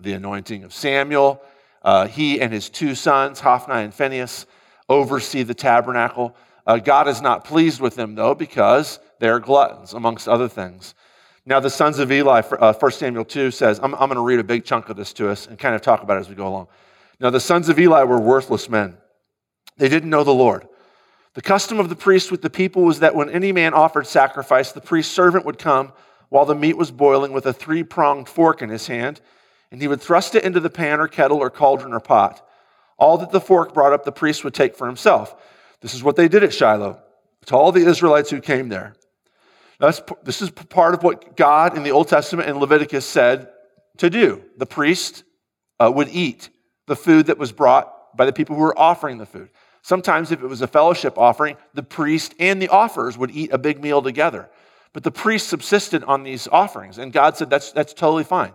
the 0.00 0.14
anointing 0.14 0.64
of 0.64 0.72
Samuel. 0.72 1.42
Uh, 1.82 2.06
he 2.06 2.40
and 2.40 2.52
his 2.52 2.68
two 2.68 2.94
sons, 2.94 3.38
Hophni 3.38 3.84
and 3.84 3.94
Phinehas, 3.94 4.46
oversee 4.88 5.42
the 5.44 5.54
tabernacle. 5.54 6.34
Uh, 6.66 6.78
God 6.78 7.06
is 7.06 7.22
not 7.22 7.44
pleased 7.44 7.80
with 7.80 7.94
them, 7.94 8.14
though, 8.14 8.34
because 8.34 8.98
they're 9.20 9.38
gluttons, 9.38 9.94
amongst 9.94 10.26
other 10.26 10.48
things. 10.48 10.94
Now, 11.46 11.58
the 11.58 11.70
sons 11.70 11.98
of 11.98 12.12
Eli, 12.12 12.40
uh, 12.40 12.72
1 12.72 12.92
Samuel 12.92 13.24
2 13.24 13.50
says, 13.50 13.80
I'm, 13.82 13.94
I'm 13.94 14.08
going 14.08 14.16
to 14.16 14.20
read 14.20 14.40
a 14.40 14.44
big 14.44 14.64
chunk 14.64 14.88
of 14.88 14.96
this 14.96 15.12
to 15.14 15.30
us 15.30 15.46
and 15.46 15.58
kind 15.58 15.74
of 15.74 15.80
talk 15.80 16.02
about 16.02 16.18
it 16.18 16.20
as 16.20 16.28
we 16.28 16.34
go 16.34 16.46
along. 16.46 16.68
Now, 17.18 17.30
the 17.30 17.40
sons 17.40 17.68
of 17.68 17.78
Eli 17.78 18.02
were 18.02 18.20
worthless 18.20 18.68
men. 18.68 18.96
They 19.76 19.88
didn't 19.88 20.10
know 20.10 20.24
the 20.24 20.34
Lord. 20.34 20.68
The 21.34 21.42
custom 21.42 21.78
of 21.78 21.88
the 21.88 21.96
priest 21.96 22.30
with 22.30 22.42
the 22.42 22.50
people 22.50 22.82
was 22.82 23.00
that 23.00 23.14
when 23.14 23.30
any 23.30 23.52
man 23.52 23.72
offered 23.72 24.06
sacrifice, 24.06 24.72
the 24.72 24.80
priest's 24.80 25.14
servant 25.14 25.46
would 25.46 25.58
come 25.58 25.92
while 26.28 26.44
the 26.44 26.54
meat 26.54 26.76
was 26.76 26.90
boiling 26.90 27.32
with 27.32 27.46
a 27.46 27.52
three 27.52 27.82
pronged 27.82 28.28
fork 28.28 28.62
in 28.62 28.68
his 28.68 28.86
hand, 28.86 29.20
and 29.70 29.80
he 29.80 29.88
would 29.88 30.00
thrust 30.00 30.34
it 30.34 30.44
into 30.44 30.60
the 30.60 30.70
pan 30.70 31.00
or 31.00 31.08
kettle 31.08 31.38
or 31.38 31.50
cauldron 31.50 31.92
or 31.92 32.00
pot. 32.00 32.46
All 32.98 33.16
that 33.18 33.30
the 33.30 33.40
fork 33.40 33.72
brought 33.72 33.92
up, 33.92 34.04
the 34.04 34.12
priest 34.12 34.44
would 34.44 34.54
take 34.54 34.76
for 34.76 34.86
himself. 34.86 35.34
This 35.80 35.94
is 35.94 36.02
what 36.02 36.16
they 36.16 36.28
did 36.28 36.44
at 36.44 36.52
Shiloh 36.52 37.00
to 37.46 37.56
all 37.56 37.72
the 37.72 37.86
Israelites 37.86 38.30
who 38.30 38.40
came 38.40 38.68
there. 38.68 38.94
That's, 39.80 40.02
this 40.22 40.42
is 40.42 40.50
part 40.50 40.94
of 40.94 41.02
what 41.02 41.36
God 41.36 41.76
in 41.76 41.82
the 41.82 41.90
Old 41.90 42.08
Testament 42.08 42.48
and 42.48 42.58
Leviticus 42.58 43.06
said 43.06 43.48
to 43.96 44.10
do. 44.10 44.44
The 44.58 44.66
priest 44.66 45.24
uh, 45.80 45.90
would 45.92 46.08
eat 46.08 46.50
the 46.86 46.94
food 46.94 47.26
that 47.26 47.38
was 47.38 47.50
brought 47.50 48.16
by 48.16 48.26
the 48.26 48.32
people 48.32 48.56
who 48.56 48.62
were 48.62 48.78
offering 48.78 49.16
the 49.16 49.26
food. 49.26 49.48
Sometimes, 49.82 50.30
if 50.30 50.42
it 50.42 50.46
was 50.46 50.60
a 50.60 50.66
fellowship 50.66 51.16
offering, 51.16 51.56
the 51.72 51.82
priest 51.82 52.34
and 52.38 52.60
the 52.60 52.68
offers 52.68 53.16
would 53.16 53.30
eat 53.30 53.52
a 53.52 53.58
big 53.58 53.82
meal 53.82 54.02
together. 54.02 54.50
But 54.92 55.02
the 55.02 55.10
priest 55.10 55.48
subsisted 55.48 56.04
on 56.04 56.24
these 56.24 56.46
offerings, 56.48 56.98
and 56.98 57.12
God 57.12 57.38
said 57.38 57.48
that's, 57.48 57.72
that's 57.72 57.94
totally 57.94 58.24
fine. 58.24 58.52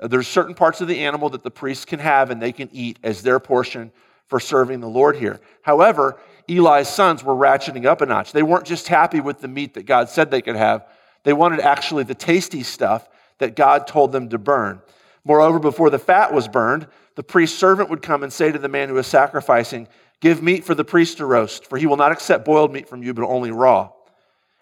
Uh, 0.00 0.06
there's 0.06 0.28
certain 0.28 0.54
parts 0.54 0.80
of 0.80 0.86
the 0.86 1.00
animal 1.00 1.30
that 1.30 1.42
the 1.42 1.50
priests 1.50 1.84
can 1.84 1.98
have 1.98 2.30
and 2.30 2.40
they 2.40 2.52
can 2.52 2.68
eat 2.72 3.00
as 3.02 3.22
their 3.22 3.40
portion 3.40 3.90
for 4.26 4.38
serving 4.38 4.78
the 4.80 4.88
Lord 4.88 5.16
here. 5.16 5.40
However, 5.62 6.20
Eli's 6.48 6.88
sons 6.88 7.22
were 7.22 7.34
ratcheting 7.34 7.84
up 7.84 8.00
a 8.00 8.06
notch. 8.06 8.32
They 8.32 8.42
weren't 8.42 8.64
just 8.64 8.88
happy 8.88 9.20
with 9.20 9.40
the 9.40 9.48
meat 9.48 9.74
that 9.74 9.86
God 9.86 10.08
said 10.08 10.30
they 10.30 10.42
could 10.42 10.56
have, 10.56 10.86
they 11.24 11.32
wanted 11.32 11.60
actually 11.60 12.04
the 12.04 12.14
tasty 12.14 12.62
stuff 12.62 13.08
that 13.38 13.56
God 13.56 13.86
told 13.86 14.12
them 14.12 14.28
to 14.30 14.38
burn. 14.38 14.80
Moreover, 15.24 15.58
before 15.58 15.90
the 15.90 15.98
fat 15.98 16.32
was 16.32 16.48
burned, 16.48 16.86
the 17.16 17.22
priest's 17.22 17.58
servant 17.58 17.90
would 17.90 18.02
come 18.02 18.22
and 18.22 18.32
say 18.32 18.50
to 18.50 18.58
the 18.58 18.68
man 18.68 18.88
who 18.88 18.94
was 18.94 19.06
sacrificing, 19.06 19.88
Give 20.20 20.42
meat 20.42 20.64
for 20.64 20.74
the 20.74 20.84
priest 20.84 21.18
to 21.18 21.26
roast, 21.26 21.66
for 21.66 21.78
he 21.78 21.86
will 21.86 21.96
not 21.96 22.12
accept 22.12 22.44
boiled 22.44 22.72
meat 22.72 22.88
from 22.88 23.02
you, 23.02 23.14
but 23.14 23.24
only 23.24 23.50
raw. 23.50 23.90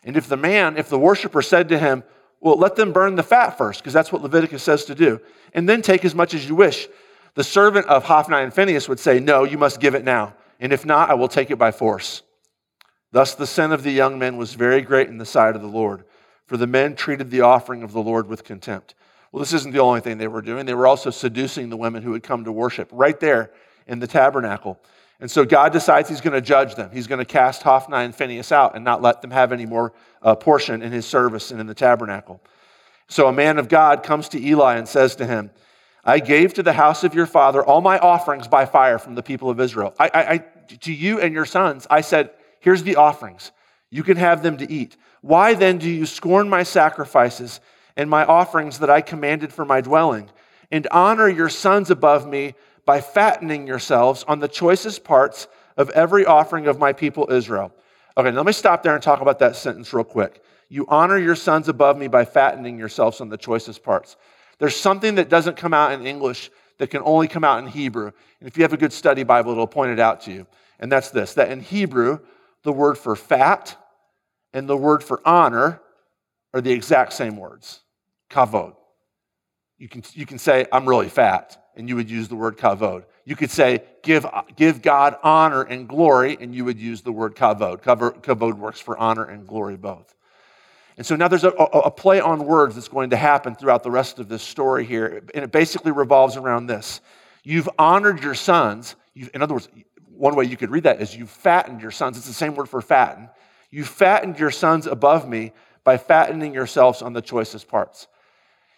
And 0.04 0.16
if 0.16 0.28
the 0.28 0.36
man, 0.36 0.76
if 0.76 0.88
the 0.88 0.98
worshiper 0.98 1.40
said 1.40 1.68
to 1.70 1.78
him, 1.78 2.02
Well, 2.40 2.56
let 2.56 2.76
them 2.76 2.92
burn 2.92 3.14
the 3.14 3.22
fat 3.22 3.56
first, 3.56 3.80
because 3.80 3.92
that's 3.92 4.12
what 4.12 4.22
Leviticus 4.22 4.62
says 4.62 4.84
to 4.86 4.94
do, 4.94 5.20
and 5.54 5.68
then 5.68 5.82
take 5.82 6.04
as 6.04 6.14
much 6.14 6.34
as 6.34 6.48
you 6.48 6.54
wish, 6.54 6.88
the 7.34 7.44
servant 7.44 7.86
of 7.86 8.04
Hophni 8.04 8.36
and 8.36 8.52
Phinehas 8.52 8.88
would 8.88 9.00
say, 9.00 9.20
No, 9.20 9.44
you 9.44 9.56
must 9.56 9.80
give 9.80 9.94
it 9.94 10.04
now, 10.04 10.34
and 10.60 10.72
if 10.72 10.84
not, 10.84 11.10
I 11.10 11.14
will 11.14 11.28
take 11.28 11.50
it 11.50 11.56
by 11.56 11.70
force. 11.70 12.22
Thus 13.12 13.34
the 13.34 13.46
sin 13.46 13.72
of 13.72 13.82
the 13.82 13.92
young 13.92 14.18
men 14.18 14.36
was 14.36 14.54
very 14.54 14.82
great 14.82 15.08
in 15.08 15.18
the 15.18 15.26
sight 15.26 15.56
of 15.56 15.62
the 15.62 15.68
Lord, 15.68 16.04
for 16.46 16.56
the 16.56 16.66
men 16.66 16.94
treated 16.94 17.30
the 17.30 17.42
offering 17.42 17.82
of 17.82 17.92
the 17.92 18.02
Lord 18.02 18.28
with 18.28 18.44
contempt. 18.44 18.94
Well, 19.32 19.40
this 19.40 19.52
isn't 19.52 19.72
the 19.72 19.80
only 19.80 20.00
thing 20.00 20.18
they 20.18 20.28
were 20.28 20.42
doing. 20.42 20.66
They 20.66 20.74
were 20.74 20.86
also 20.86 21.10
seducing 21.10 21.68
the 21.68 21.76
women 21.76 22.02
who 22.02 22.12
had 22.12 22.22
come 22.22 22.44
to 22.44 22.52
worship 22.52 22.88
right 22.92 23.18
there 23.18 23.52
in 23.86 23.98
the 23.98 24.06
tabernacle. 24.06 24.80
And 25.20 25.30
so 25.30 25.44
God 25.44 25.72
decides 25.72 26.08
he's 26.08 26.20
going 26.20 26.34
to 26.34 26.40
judge 26.40 26.74
them. 26.74 26.90
He's 26.92 27.06
going 27.06 27.18
to 27.20 27.24
cast 27.24 27.62
Hophni 27.62 27.96
and 27.96 28.14
Phinehas 28.14 28.52
out 28.52 28.74
and 28.74 28.84
not 28.84 29.02
let 29.02 29.22
them 29.22 29.30
have 29.30 29.52
any 29.52 29.66
more 29.66 29.92
uh, 30.22 30.34
portion 30.34 30.82
in 30.82 30.92
his 30.92 31.06
service 31.06 31.50
and 31.50 31.60
in 31.60 31.66
the 31.66 31.74
tabernacle. 31.74 32.40
So 33.08 33.26
a 33.28 33.32
man 33.32 33.58
of 33.58 33.68
God 33.68 34.02
comes 34.02 34.28
to 34.30 34.42
Eli 34.42 34.76
and 34.76 34.86
says 34.86 35.16
to 35.16 35.26
him, 35.26 35.50
I 36.06 36.20
gave 36.20 36.54
to 36.54 36.62
the 36.62 36.72
house 36.72 37.02
of 37.02 37.14
your 37.14 37.26
father 37.26 37.64
all 37.64 37.80
my 37.80 37.98
offerings 37.98 38.46
by 38.46 38.64
fire 38.64 38.98
from 38.98 39.16
the 39.16 39.22
people 39.22 39.50
of 39.50 39.60
Israel. 39.60 39.92
I, 39.98 40.10
I, 40.14 40.32
I, 40.32 40.38
to 40.82 40.92
you 40.92 41.20
and 41.20 41.34
your 41.34 41.44
sons, 41.44 41.86
I 41.90 42.00
said, 42.00 42.30
Here's 42.60 42.84
the 42.84 42.96
offerings. 42.96 43.52
You 43.90 44.02
can 44.02 44.16
have 44.16 44.42
them 44.42 44.56
to 44.58 44.70
eat. 44.70 44.96
Why 45.20 45.54
then 45.54 45.78
do 45.78 45.90
you 45.90 46.06
scorn 46.06 46.48
my 46.48 46.62
sacrifices 46.62 47.60
and 47.96 48.08
my 48.08 48.24
offerings 48.24 48.78
that 48.78 48.90
I 48.90 49.00
commanded 49.00 49.52
for 49.52 49.64
my 49.64 49.80
dwelling, 49.80 50.30
and 50.70 50.86
honor 50.90 51.28
your 51.28 51.48
sons 51.48 51.90
above 51.90 52.26
me 52.26 52.54
by 52.84 53.00
fattening 53.00 53.66
yourselves 53.66 54.24
on 54.28 54.38
the 54.38 54.48
choicest 54.48 55.02
parts 55.02 55.48
of 55.76 55.90
every 55.90 56.24
offering 56.24 56.66
of 56.66 56.78
my 56.78 56.92
people 56.92 57.30
Israel. 57.30 57.72
Okay, 58.16 58.30
let 58.30 58.46
me 58.46 58.52
stop 58.52 58.82
there 58.82 58.94
and 58.94 59.02
talk 59.02 59.20
about 59.20 59.38
that 59.40 59.56
sentence 59.56 59.92
real 59.92 60.04
quick. 60.04 60.42
You 60.68 60.86
honor 60.88 61.18
your 61.18 61.36
sons 61.36 61.68
above 61.68 61.98
me 61.98 62.08
by 62.08 62.24
fattening 62.24 62.78
yourselves 62.78 63.20
on 63.20 63.28
the 63.28 63.36
choicest 63.36 63.82
parts. 63.82 64.16
There's 64.58 64.76
something 64.76 65.16
that 65.16 65.28
doesn't 65.28 65.56
come 65.56 65.74
out 65.74 65.92
in 65.92 66.06
English 66.06 66.50
that 66.78 66.88
can 66.88 67.02
only 67.04 67.28
come 67.28 67.44
out 67.44 67.58
in 67.58 67.66
Hebrew. 67.66 68.10
And 68.40 68.48
if 68.48 68.56
you 68.56 68.62
have 68.62 68.72
a 68.72 68.78
good 68.78 68.92
study 68.92 69.22
Bible, 69.22 69.52
it'll 69.52 69.66
point 69.66 69.92
it 69.92 70.00
out 70.00 70.22
to 70.22 70.32
you. 70.32 70.46
And 70.78 70.90
that's 70.90 71.10
this 71.10 71.34
that 71.34 71.50
in 71.50 71.60
Hebrew, 71.60 72.20
the 72.62 72.72
word 72.72 72.98
for 72.98 73.16
fat 73.16 73.76
and 74.52 74.68
the 74.68 74.76
word 74.76 75.02
for 75.02 75.20
honor 75.24 75.80
are 76.52 76.60
the 76.60 76.72
exact 76.72 77.12
same 77.12 77.36
words 77.36 77.80
kavod. 78.30 78.74
You 79.78 79.88
can, 79.88 80.02
you 80.14 80.26
can 80.26 80.38
say, 80.38 80.66
I'm 80.72 80.88
really 80.88 81.08
fat 81.08 81.62
and 81.76 81.88
you 81.88 81.96
would 81.96 82.10
use 82.10 82.28
the 82.28 82.36
word 82.36 82.56
kavod. 82.56 83.04
You 83.24 83.36
could 83.36 83.50
say, 83.50 83.82
give, 84.02 84.26
give 84.56 84.80
God 84.80 85.16
honor 85.22 85.62
and 85.62 85.86
glory, 85.86 86.38
and 86.40 86.54
you 86.54 86.64
would 86.64 86.78
use 86.78 87.02
the 87.02 87.12
word 87.12 87.36
kavod. 87.36 87.82
Kavod 87.82 88.54
works 88.54 88.80
for 88.80 88.96
honor 88.96 89.24
and 89.24 89.46
glory 89.46 89.76
both. 89.76 90.14
And 90.96 91.04
so 91.04 91.14
now 91.14 91.28
there's 91.28 91.44
a, 91.44 91.50
a, 91.50 91.90
play 91.90 92.20
on 92.20 92.46
words 92.46 92.74
that's 92.74 92.88
going 92.88 93.10
to 93.10 93.16
happen 93.16 93.54
throughout 93.54 93.82
the 93.82 93.90
rest 93.90 94.18
of 94.18 94.28
this 94.28 94.42
story 94.42 94.84
here. 94.84 95.22
And 95.34 95.44
it 95.44 95.52
basically 95.52 95.92
revolves 95.92 96.36
around 96.36 96.68
this. 96.68 97.02
You've 97.44 97.68
honored 97.78 98.22
your 98.22 98.34
sons. 98.34 98.96
You've, 99.14 99.30
in 99.34 99.42
other 99.42 99.54
words, 99.54 99.68
one 100.08 100.34
way 100.34 100.44
you 100.44 100.56
could 100.56 100.70
read 100.70 100.84
that 100.84 101.02
is 101.02 101.14
you've 101.14 101.30
fattened 101.30 101.82
your 101.82 101.90
sons. 101.90 102.16
It's 102.16 102.26
the 102.26 102.32
same 102.32 102.54
word 102.54 102.68
for 102.68 102.80
fatten. 102.80 103.28
You 103.70 103.84
fattened 103.84 104.38
your 104.38 104.50
sons 104.50 104.86
above 104.86 105.28
me 105.28 105.52
by 105.84 105.98
fattening 105.98 106.54
yourselves 106.54 107.02
on 107.02 107.12
the 107.12 107.20
choicest 107.20 107.68
parts. 107.68 108.08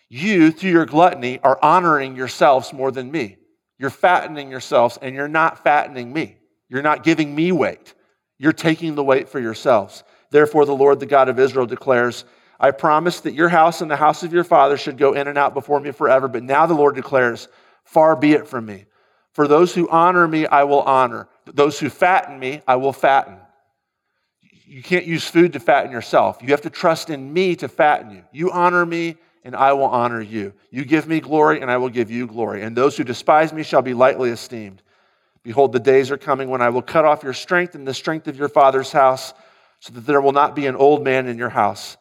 You, 0.09 0.51
through 0.51 0.71
your 0.71 0.87
gluttony, 0.87 1.39
are 1.43 1.59
honoring 1.63 2.17
yourselves 2.17 2.73
more 2.73 2.91
than 2.91 3.13
me. 3.13 3.37
You're 3.79 3.91
fattening 3.91 4.51
yourselves, 4.51 4.99
and 5.01 5.15
you're 5.15 5.29
not 5.29 5.63
fattening 5.63 6.13
me. 6.13 6.37
You're 6.69 6.83
not 6.83 7.05
giving 7.05 7.35
me 7.35 7.53
weight. 7.53 7.95
You're 8.39 8.53
taking 8.53 8.95
the 8.95 9.05
weight 9.05 9.29
for 9.29 9.39
yourselves. 9.39 10.03
Therefore, 10.31 10.65
the 10.65 10.75
Lord, 10.75 11.01
the 11.01 11.07
God 11.07 11.29
of 11.29 11.39
Israel, 11.39 11.67
declares, 11.67 12.25
I 12.61 12.71
promised 12.73 13.23
that 13.23 13.35
your 13.35 13.49
house 13.49 13.81
and 13.81 13.91
the 13.91 13.97
house 13.97 14.23
of 14.23 14.33
your 14.33 14.45
father 14.45 14.77
should 14.77 14.99
go 14.99 15.13
in 15.13 15.29
and 15.29 15.39
out 15.39 15.55
before 15.55 15.81
me 15.81 15.93
forever. 15.93 16.29
But 16.29 16.43
now 16.43 16.67
the 16.67 16.75
Lord 16.75 16.97
declares, 16.97 17.49
Far 17.85 18.17
be 18.17 18.33
it 18.33 18.47
from 18.47 18.67
me. 18.67 18.85
For 19.33 19.49
those 19.49 19.75
who 19.75 19.89
honor 19.89 20.27
me, 20.27 20.47
I 20.47 20.65
will 20.65 20.83
honor. 20.83 21.29
Those 21.47 21.79
who 21.79 21.89
fatten 21.89 22.39
me, 22.39 22.61
I 22.67 22.77
will 22.77 22.93
fatten. 22.93 23.39
You 24.67 24.83
can't 24.83 25.07
use 25.07 25.27
food 25.27 25.55
to 25.55 25.61
fatten 25.61 25.91
yourself. 25.91 26.39
You 26.43 26.49
have 26.49 26.63
to 26.63 26.71
trust 26.71 27.09
in 27.09 27.33
me 27.33 27.57
to 27.57 27.69
fatten 27.69 28.11
you. 28.11 28.25
You 28.33 28.51
honor 28.51 28.85
me, 28.85 29.17
and 29.45 29.57
I 29.57 29.73
will 29.73 29.85
honor 29.87 30.21
you. 30.21 30.53
You 30.71 30.85
give 30.85 31.09
me 31.09 31.21
glory, 31.21 31.63
and 31.63 31.71
I 31.71 31.79
will 31.79 31.89
give 31.89 32.11
you 32.11 32.27
glory. 32.27 32.63
And 32.63 32.77
those 32.77 32.97
who 32.97 33.05
despise 33.05 33.53
me 33.53 33.63
shall 33.63 33.81
be 33.81 33.95
lightly 33.95 34.29
esteemed. 34.31 34.83
Behold, 35.43 35.73
the 35.73 35.81
days 35.81 36.11
are 36.11 36.19
coming 36.19 36.51
when 36.51 36.61
I 36.61 36.69
will 36.69 36.83
cut 36.83 37.07
off 37.07 37.23
your 37.23 37.33
strength 37.33 37.75
and 37.75 37.89
the 37.89 37.95
strength 37.95 38.29
of 38.29 38.39
your 38.39 38.51
father's 38.51 38.93
house, 38.93 39.33
so 39.81 39.93
that 39.93 40.07
there 40.07 40.21
will 40.21 40.33
not 40.33 40.57
be 40.57 40.67
an 40.67 40.77
old 40.77 41.05
man 41.05 41.27
in 41.27 41.39
your 41.39 41.49
house. 41.49 41.97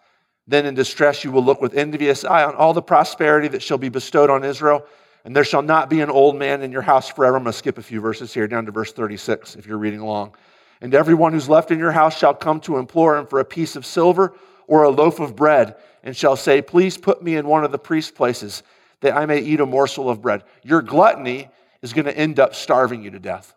Then 0.48 0.66
in 0.66 0.76
distress 0.76 1.24
you 1.24 1.32
will 1.32 1.44
look 1.44 1.62
with 1.62 1.76
envious 1.76 2.24
eye 2.24 2.44
on 2.44 2.56
all 2.56 2.74
the 2.74 2.82
prosperity 2.82 3.48
that 3.50 3.62
shall 3.62 3.78
be 3.78 3.90
bestowed 3.90 4.30
on 4.30 4.44
Israel, 4.44 4.86
and 5.26 5.36
there 5.36 5.44
shall 5.44 5.62
not 5.62 5.90
be 5.90 6.02
an 6.02 6.10
old 6.10 6.38
man 6.38 6.62
in 6.62 6.72
your 6.72 6.82
house 6.82 7.10
forever. 7.10 7.36
I'm 7.36 7.44
going 7.44 7.52
to 7.52 7.58
skip 7.58 7.78
a 7.78 7.84
few 7.84 8.00
verses 8.00 8.34
here 8.34 8.48
down 8.48 8.66
to 8.66 8.72
verse 8.72 8.94
36 8.94 9.56
if 9.56 9.68
you're 9.68 9.78
reading 9.78 10.00
along. 10.00 10.36
And 10.80 10.94
everyone 10.94 11.34
who's 11.34 11.50
left 11.50 11.72
in 11.72 11.80
your 11.80 11.92
house 11.92 12.18
shall 12.18 12.34
come 12.34 12.62
to 12.62 12.78
implore 12.78 13.18
him 13.18 13.26
for 13.26 13.40
a 13.40 13.46
piece 13.46 13.76
of 13.76 13.86
silver 13.86 14.34
or 14.68 14.84
a 14.84 14.90
loaf 14.90 15.20
of 15.20 15.36
bread, 15.36 15.76
and 16.04 16.16
shall 16.16 16.36
say, 16.36 16.62
Please 16.62 16.98
put 16.98 17.22
me 17.22 17.36
in 17.36 17.48
one 17.48 17.64
of 17.64 17.72
the 17.72 17.80
priest 17.80 18.16
places, 18.16 18.64
that 19.02 19.16
I 19.16 19.26
may 19.26 19.40
eat 19.40 19.60
a 19.60 19.66
morsel 19.66 20.10
of 20.10 20.22
bread. 20.22 20.44
Your 20.64 20.82
gluttony 20.82 21.50
is 21.82 21.94
going 21.94 22.06
to 22.06 22.18
end 22.18 22.40
up 22.40 22.54
starving 22.54 23.04
you 23.04 23.12
to 23.12 23.20
death. 23.20 23.54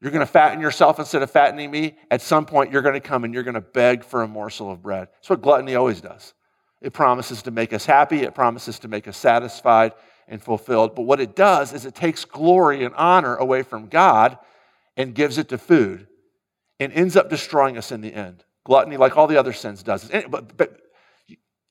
You're 0.00 0.10
going 0.10 0.24
to 0.24 0.30
fatten 0.30 0.60
yourself 0.60 0.98
instead 0.98 1.22
of 1.22 1.30
fattening 1.30 1.70
me. 1.70 1.96
At 2.10 2.20
some 2.20 2.44
point, 2.44 2.70
you're 2.70 2.82
going 2.82 2.94
to 2.94 3.00
come 3.00 3.24
and 3.24 3.32
you're 3.32 3.42
going 3.42 3.54
to 3.54 3.60
beg 3.60 4.04
for 4.04 4.22
a 4.22 4.28
morsel 4.28 4.70
of 4.70 4.82
bread. 4.82 5.08
That's 5.14 5.30
what 5.30 5.42
gluttony 5.42 5.74
always 5.74 6.00
does. 6.00 6.34
It 6.82 6.92
promises 6.92 7.42
to 7.42 7.50
make 7.50 7.72
us 7.72 7.86
happy, 7.86 8.20
it 8.20 8.34
promises 8.34 8.78
to 8.80 8.88
make 8.88 9.08
us 9.08 9.16
satisfied 9.16 9.92
and 10.28 10.42
fulfilled. 10.42 10.94
But 10.94 11.02
what 11.02 11.20
it 11.20 11.34
does 11.34 11.72
is 11.72 11.86
it 11.86 11.94
takes 11.94 12.24
glory 12.24 12.84
and 12.84 12.94
honor 12.94 13.36
away 13.36 13.62
from 13.62 13.86
God 13.86 14.38
and 14.96 15.14
gives 15.14 15.38
it 15.38 15.48
to 15.48 15.58
food 15.58 16.06
and 16.78 16.92
ends 16.92 17.16
up 17.16 17.30
destroying 17.30 17.78
us 17.78 17.92
in 17.92 18.02
the 18.02 18.12
end. 18.12 18.44
Gluttony, 18.64 18.96
like 18.96 19.16
all 19.16 19.26
the 19.26 19.38
other 19.38 19.52
sins, 19.52 19.82
does. 19.82 20.10
But, 20.28 20.56
but 20.56 20.78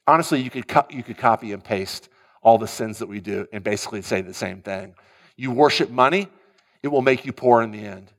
honestly, 0.08 0.42
you 0.42 0.50
could, 0.50 0.66
you 0.90 1.04
could 1.04 1.18
copy 1.18 1.52
and 1.52 1.64
paste 1.64 2.10
all 2.42 2.58
the 2.58 2.68
sins 2.68 3.00
that 3.00 3.08
we 3.08 3.20
do 3.20 3.48
and 3.52 3.64
basically 3.64 4.02
say 4.02 4.22
the 4.22 4.34
same 4.34 4.62
thing. 4.62 4.96
You 5.36 5.52
worship 5.52 5.90
money, 5.90 6.28
it 6.86 6.92
will 6.92 7.02
make 7.02 7.26
you 7.26 7.34
poor 7.34 7.64
in 7.64 7.72
the 7.72 7.84
end. 7.84 8.12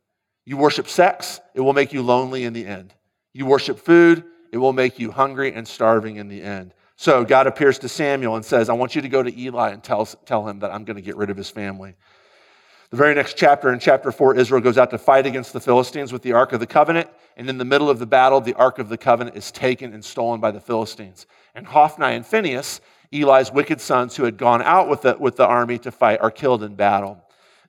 You 0.45 0.57
worship 0.57 0.89
sex, 0.89 1.41
it 1.55 1.61
will 1.61 1.73
make 1.73 1.93
you 1.93 2.03
lonely 2.03 2.43
in 2.43 2.53
the 2.53 2.67
end. 2.67 2.93
You 3.33 3.47
worship 3.47 3.79
food, 3.79 4.25
it 4.51 4.59
will 4.59 4.73
make 4.73 4.99
you 4.99 5.13
hungry 5.13 5.53
and 5.53 5.69
starving 5.69 6.17
in 6.17 6.27
the 6.27 6.43
end. 6.43 6.75
So 6.97 7.25
God 7.25 7.47
appears 7.47 7.79
to 7.79 7.89
Samuel 7.89 8.35
and 8.35 8.45
says, 8.45 8.69
I 8.69 8.73
want 8.73 8.97
you 8.97 9.03
to 9.03 9.09
go 9.09 9.23
to 9.23 9.41
Eli 9.41 9.71
and 9.71 9.85
tell, 9.85 10.05
tell 10.05 10.49
him 10.49 10.59
that 10.59 10.73
I'm 10.73 10.85
going 10.85 10.97
to 10.97 11.03
get 11.03 11.17
rid 11.17 11.31
of 11.31 11.37
his 11.37 11.49
family. 11.49 11.95
The 12.91 12.97
very 12.97 13.15
next 13.15 13.37
chapter, 13.37 13.73
in 13.73 13.79
chapter 13.79 14.11
4, 14.11 14.35
Israel 14.35 14.61
goes 14.61 14.79
out 14.79 14.91
to 14.91 14.99
fight 14.99 15.27
against 15.27 15.53
the 15.53 15.61
Philistines 15.61 16.13
with 16.13 16.23
the 16.23 16.33
Ark 16.33 16.53
of 16.53 16.59
the 16.59 16.67
Covenant. 16.67 17.09
And 17.37 17.49
in 17.49 17.59
the 17.59 17.65
middle 17.65 17.89
of 17.89 18.01
the 18.01 18.07
battle, 18.07 18.41
the 18.41 18.55
Ark 18.55 18.81
of 18.81 18.89
the 18.89 18.99
Covenant 18.99 19.37
is 19.37 19.53
taken 19.53 19.93
and 19.93 20.05
stolen 20.05 20.41
by 20.41 20.51
the 20.51 20.61
Philistines. 20.61 21.27
And 21.55 21.67
Hophni 21.67 22.17
and 22.17 22.27
Phinehas, 22.27 22.81
Eli's 23.13 23.53
wicked 23.53 23.81
sons 23.81 24.17
who 24.17 24.25
had 24.25 24.37
gone 24.37 24.61
out 24.63 24.89
with 24.89 25.03
the, 25.03 25.17
with 25.21 25.37
the 25.37 25.47
army 25.47 25.79
to 25.79 25.93
fight, 25.93 26.21
are 26.21 26.33
killed 26.33 26.65
in 26.65 26.75
battle. 26.75 27.23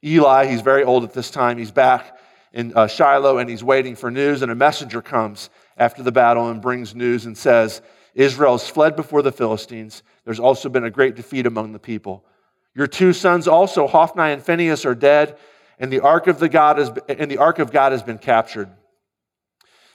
Eli, 0.04 0.46
he's 0.48 0.62
very 0.62 0.84
old 0.84 1.04
at 1.04 1.14
this 1.14 1.32
time, 1.32 1.58
he's 1.58 1.72
back 1.72 2.18
in 2.54 2.74
uh, 2.76 2.88
Shiloh 2.88 3.38
and 3.38 3.50
he's 3.50 3.64
waiting 3.64 3.96
for 3.96 4.12
news. 4.12 4.42
And 4.42 4.52
a 4.52 4.56
messenger 4.56 5.02
comes 5.02 5.50
after 5.78 6.04
the 6.04 6.12
battle 6.12 6.50
and 6.50 6.62
brings 6.62 6.96
news 6.96 7.26
and 7.26 7.38
says, 7.38 7.82
Israel's 8.16 8.68
fled 8.68 8.96
before 8.96 9.22
the 9.22 9.32
Philistines. 9.32 10.02
There's 10.26 10.40
also 10.40 10.70
been 10.70 10.84
a 10.84 10.90
great 10.90 11.16
defeat 11.16 11.46
among 11.46 11.72
the 11.72 11.80
people. 11.80 12.26
Your 12.74 12.88
two 12.88 13.14
sons 13.14 13.48
also, 13.48 13.88
Hophni 13.88 14.32
and 14.34 14.44
Phinehas, 14.44 14.86
are 14.86 14.96
dead, 14.96 15.38
and 15.80 15.92
the 15.92 16.00
ark 16.00 16.28
of 16.28 16.40
the 16.40 16.50
God 16.50 16.80
has, 16.80 16.92
and 17.08 17.30
the 17.30 17.38
ark 17.38 17.60
of 17.60 17.72
God 17.72 17.92
has 17.92 18.04
been 18.04 18.18
captured. 18.18 18.70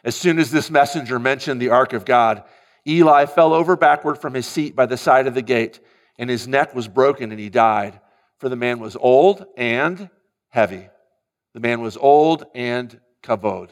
As 0.05 0.17
soon 0.17 0.38
as 0.38 0.51
this 0.51 0.71
messenger 0.71 1.19
mentioned 1.19 1.61
the 1.61 1.71
ark 1.71 1.93
of 1.93 2.05
God, 2.05 2.45
Eli 2.87 3.27
fell 3.27 3.53
over 3.53 3.77
backward 3.77 4.19
from 4.19 4.35
his 4.35 4.47
seat 4.47 4.75
by 4.75 4.87
the 4.87 4.97
side 4.97 5.27
of 5.27 5.35
the 5.35 5.43
gate, 5.43 5.81
and 6.19 6.29
his 6.29 6.49
neck 6.49 6.75
was 6.75 6.88
broken, 6.88 7.31
and 7.31 7.41
he 7.41 7.49
died. 7.49 8.01
For 8.42 8.48
the 8.48 8.57
man 8.57 8.81
was 8.81 8.96
old 8.96 9.46
and 9.57 10.11
heavy. 10.48 10.88
The 11.55 11.61
man 11.61 11.81
was 11.81 11.96
old 11.96 12.44
and 12.57 12.98
kavod. 13.22 13.70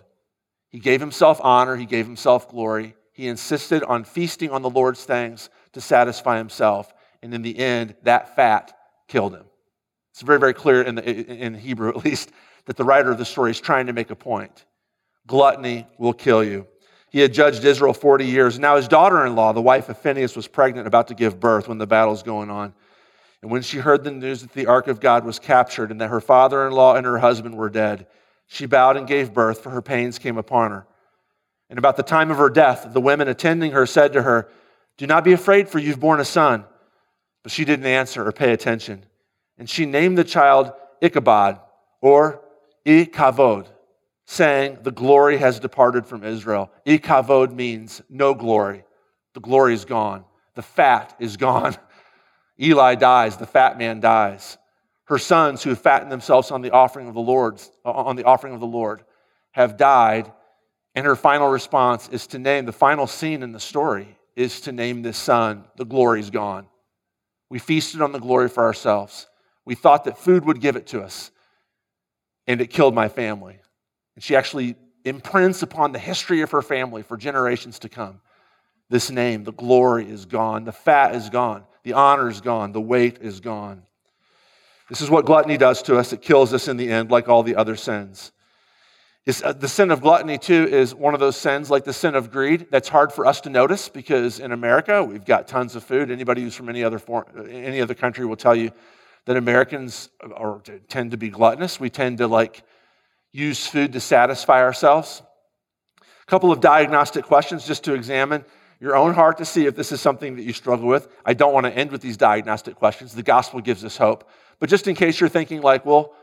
He 0.69 0.79
gave 0.79 1.01
himself 1.01 1.41
honor, 1.43 1.75
he 1.75 1.87
gave 1.87 2.07
himself 2.07 2.49
glory. 2.49 2.95
He 3.11 3.27
insisted 3.27 3.83
on 3.83 4.05
feasting 4.05 4.51
on 4.51 4.63
the 4.63 4.71
Lord's 4.71 5.03
things 5.03 5.51
to 5.73 5.81
satisfy 5.81 6.39
himself. 6.39 6.95
And 7.21 7.35
in 7.35 7.43
the 7.43 7.59
end, 7.59 7.97
that 8.05 8.37
fat 8.37 8.73
killed 9.09 9.35
him. 9.35 9.47
It's 10.13 10.23
very, 10.23 10.39
very 10.39 10.55
clear 10.55 10.83
in, 10.83 10.95
the, 10.95 11.05
in 11.05 11.55
Hebrew, 11.55 11.89
at 11.89 12.05
least, 12.05 12.31
that 12.67 12.77
the 12.77 12.85
writer 12.85 13.11
of 13.11 13.19
the 13.19 13.25
story 13.25 13.51
is 13.51 13.61
trying 13.61 13.87
to 13.87 13.93
make 13.93 14.11
a 14.11 14.17
point. 14.17 14.67
Gluttony 15.27 15.89
will 15.99 16.13
kill 16.13 16.45
you. 16.45 16.69
He 17.11 17.19
had 17.19 17.35
judged 17.35 17.65
Israel 17.65 17.93
40 17.93 18.25
years. 18.25 18.57
Now, 18.57 18.77
his 18.77 18.87
daughter 18.87 19.27
in 19.27 19.35
law, 19.35 19.53
the 19.53 19.61
wife 19.61 19.89
of 19.89 19.99
Phinehas, 19.99 20.37
was 20.37 20.47
pregnant, 20.47 20.87
about 20.87 21.09
to 21.09 21.15
give 21.15 21.41
birth 21.41 21.67
when 21.67 21.79
the 21.79 21.89
battle's 21.89 22.23
going 22.23 22.51
on. 22.51 22.73
And 23.43 23.51
when 23.51 23.63
she 23.63 23.79
heard 23.79 24.05
the 24.05 24.11
news 24.11 24.43
that 24.43 24.53
the 24.53 24.67
ark 24.67 24.87
of 24.87 25.01
God 25.01 25.25
was 25.25 25.39
captured 25.39 25.91
and 25.91 26.01
that 26.01 26.09
her 26.09 26.21
father 26.21 26.67
in 26.67 26.73
law 26.73 26.95
and 26.95 27.07
her 27.07 27.19
husband 27.19 27.57
were 27.57 27.71
dead, 27.71 28.07
she 28.47 28.67
bowed 28.67 28.97
and 28.97 29.07
gave 29.07 29.33
birth, 29.33 29.63
for 29.63 29.71
her 29.71 29.83
pains 29.83 30.19
came 30.19 30.37
upon 30.37 30.73
her. 30.73 30.87
And 31.71 31.79
about 31.79 31.97
the 31.97 32.03
time 32.03 32.31
of 32.31 32.39
her 32.39 32.51
death, 32.51 32.89
the 32.93 33.01
women 33.01 33.29
attending 33.29 33.73
her 33.73 33.87
said 33.87 34.13
to 34.15 34.23
her, 34.23 34.49
Do 34.99 35.07
not 35.07 35.25
be 35.25 35.33
afraid, 35.33 35.69
for 35.69 35.79
you've 35.79 36.01
borne 36.01 36.21
a 36.21 36.25
son. 36.25 36.65
But 37.43 37.53
she 37.53 37.65
didn't 37.65 37.87
answer 37.87 38.27
or 38.27 38.33
pay 38.33 38.53
attention. 38.53 39.05
And 39.57 39.71
she 39.71 39.87
named 39.87 40.19
the 40.19 40.25
child 40.25 40.73
Ichabod 41.01 41.61
or 42.01 42.43
Ikavod, 42.85 43.69
saying, 44.27 44.79
The 44.83 44.91
glory 44.91 45.37
has 45.39 45.61
departed 45.61 46.07
from 46.07 46.25
Israel. 46.25 46.71
Ikavod 46.85 47.53
means 47.53 48.03
no 48.11 48.35
glory. 48.35 48.85
The 49.35 49.41
glory 49.41 49.75
is 49.75 49.85
gone. 49.85 50.25
The 50.55 50.63
fat 50.63 51.15
is 51.19 51.37
gone. 51.37 51.77
Eli 52.61 52.95
dies, 52.95 53.37
the 53.37 53.47
fat 53.47 53.79
man 53.79 54.01
dies. 54.01 54.59
Her 55.05 55.19
sons 55.19 55.63
who 55.63 55.71
have 55.71 55.81
fattened 55.81 56.13
themselves 56.13 56.51
on 56.51 56.63
the 56.63 56.71
offering 56.71 57.09
of 57.09 57.15
the 57.15 57.21
Lord, 57.21 57.61
on 57.85 58.17
the 58.17 58.25
offering 58.25 58.55
of 58.55 58.61
the 58.61 58.67
Lord, 58.67 59.03
have 59.53 59.77
died. 59.77 60.31
And 60.95 61.07
her 61.07 61.17
final 61.17 61.49
response 61.49 62.09
is 62.09 62.27
to 62.29 62.39
name 62.39 62.67
the 62.67 62.73
final 62.73 63.07
scene 63.07 63.43
in 63.43 63.53
the 63.53 63.61
story 63.61 64.17
is 64.37 64.61
to 64.63 64.73
name 64.73 65.03
this 65.03 65.19
son, 65.19 65.65
the 65.77 65.85
glory 65.85 66.21
is 66.21 66.31
gone. 66.31 66.67
We 67.51 67.59
feasted 67.59 68.01
on 68.01 68.13
the 68.13 68.19
glory 68.19 68.49
for 68.49 68.65
ourselves. 68.65 69.27
We 69.65 69.75
thought 69.75 70.05
that 70.05 70.19
food 70.19 70.45
would 70.45 70.61
give 70.61 70.77
it 70.77 70.87
to 70.89 71.03
us, 71.03 71.31
and 72.47 72.61
it 72.61 72.69
killed 72.69 72.95
my 72.95 73.09
family. 73.09 73.59
And 74.15 74.25
she 74.25 74.37
actually 74.37 74.77
imprints 75.05 75.63
upon 75.63 75.93
the 75.93 75.99
history 75.99 76.43
of 76.43 76.51
her 76.53 76.63
family 76.63 77.03
for 77.03 77.17
generations 77.17 77.79
to 77.81 77.89
come. 77.89 78.21
This 78.89 79.11
name, 79.11 79.45
the 79.45 79.53
glory 79.53 80.09
is 80.09 80.27
gone, 80.27 80.65
the 80.65 80.73
fat 80.73 81.15
is 81.15 81.29
gone, 81.29 81.65
the 81.83 81.95
honor 81.95 82.29
is 82.29 82.41
gone, 82.41 82.73
the 82.73 82.81
weight 82.81 83.19
is 83.21 83.41
gone. 83.41 83.83
This 84.89 85.01
is 85.01 85.09
what 85.09 85.25
gluttony 85.25 85.57
does 85.57 85.83
to 85.83 85.97
us. 85.97 86.13
It 86.13 86.21
kills 86.21 86.53
us 86.53 86.67
in 86.67 86.77
the 86.77 86.91
end, 86.91 87.11
like 87.11 87.29
all 87.29 87.43
the 87.43 87.57
other 87.57 87.77
sins. 87.77 88.33
It's, 89.25 89.43
uh, 89.43 89.53
the 89.53 89.69
sin 89.69 89.91
of 89.91 90.01
gluttony, 90.01 90.39
too, 90.39 90.67
is 90.67 90.95
one 90.95 91.15
of 91.15 91.21
those 91.21 91.37
sins 91.37 91.71
like 91.71 91.85
the 91.85 91.93
sin 91.93 92.15
of 92.15 92.33
greed 92.33 92.67
that's 92.71 92.89
hard 92.89 93.13
for 93.13 93.27
us 93.27 93.41
to 93.43 93.51
notice 93.51 93.89
because 93.89 94.41
in 94.41 94.51
America, 94.51 95.05
we've 95.05 95.25
got 95.25 95.47
tons 95.47 95.77
of 95.77 95.85
food. 95.85 96.11
Anybody 96.11 96.43
who's 96.43 96.57
from 96.57 96.69
any 96.69 96.83
other, 96.83 96.99
form, 96.99 97.25
any 97.49 97.81
other 97.81 97.95
country 97.95 98.27
will 98.27 98.37
tell 98.37 98.57
you 98.57 98.73
that 99.27 99.37
Americans 99.37 100.09
are, 100.35 100.61
tend 100.89 101.13
to 101.13 101.17
be 101.17 101.29
gluttonous. 101.29 101.79
We 101.79 101.91
tend 101.91 102.19
to 102.19 102.27
like 102.27 102.65
use 103.31 103.67
food 103.67 103.93
to 103.93 104.01
satisfy 104.01 104.63
ourselves. 104.63 105.23
A 106.01 106.27
couple 106.27 106.51
of 106.51 106.61
diagnostic 106.61 107.25
questions 107.25 107.67
just 107.67 107.85
to 107.85 107.95
examine 107.95 108.45
your 108.81 108.97
own 108.97 109.13
heart 109.13 109.39
to 109.39 109.45
see 109.45 109.67
if 109.67 109.77
this 109.77 109.93
is 109.93 110.01
something 110.01 110.37
that 110.37 110.43
you 110.43 110.55
struggle 110.55 110.89
with. 110.89 111.09
I 111.25 111.35
don't 111.35 111.53
want 111.53 111.67
to 111.67 111.73
end 111.73 111.93
with 111.93 112.01
these 112.01 112.17
diagnostic 112.17 112.77
questions. 112.77 113.15
The 113.15 113.23
gospel 113.23 113.61
gives 113.61 113.85
us 113.85 113.99
hope. 113.99 114.29
But 114.59 114.71
just 114.71 114.89
in 114.89 114.95
case 114.95 115.21
you're 115.21 115.29
thinking, 115.29 115.61
like, 115.61 115.85
well, 115.85 116.15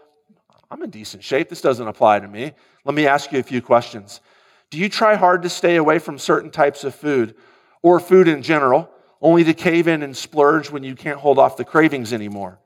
I'm 0.69 0.81
in 0.81 0.89
decent 0.89 1.23
shape, 1.23 1.49
this 1.49 1.61
doesn't 1.61 1.87
apply 1.87 2.19
to 2.19 2.27
me, 2.27 2.53
let 2.83 2.95
me 2.95 3.05
ask 3.05 3.31
you 3.31 3.39
a 3.39 3.43
few 3.43 3.61
questions. 3.61 4.21
Do 4.69 4.77
you 4.77 4.89
try 4.89 5.15
hard 5.15 5.43
to 5.43 5.49
stay 5.49 5.77
away 5.77 5.99
from 5.99 6.17
certain 6.17 6.49
types 6.49 6.83
of 6.83 6.93
food 6.93 7.35
or 7.81 7.99
food 7.99 8.27
in 8.27 8.41
general, 8.41 8.89
only 9.21 9.43
to 9.43 9.53
cave 9.53 9.87
in 9.87 10.03
and 10.03 10.15
splurge 10.17 10.69
when 10.69 10.83
you 10.83 10.95
can't 10.95 11.19
hold 11.19 11.39
off 11.39 11.57
the 11.57 11.63
cravings 11.63 12.11
anymore? 12.11 12.59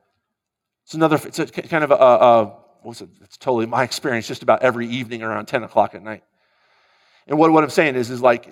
It's 0.83 0.93
another, 0.93 1.19
it's 1.23 1.37
a, 1.37 1.45
kind 1.45 1.83
of 1.83 1.91
a, 1.91 1.95
a 1.95 2.57
what's 2.81 3.01
it? 3.01 3.09
It's 3.21 3.37
totally 3.37 3.65
my 3.65 3.83
experience 3.89 4.27
just 4.27 4.41
about 4.41 4.63
every 4.63 4.87
evening 4.87 5.21
around 5.21 5.45
10 5.45 5.63
o'clock 5.63 5.93
at 5.93 6.01
night. 6.01 6.23
And 7.27 7.37
what, 7.37 7.51
what 7.51 7.63
I'm 7.63 7.69
saying 7.69 7.95
is, 7.95 8.09
is 8.09 8.21
like, 8.21 8.51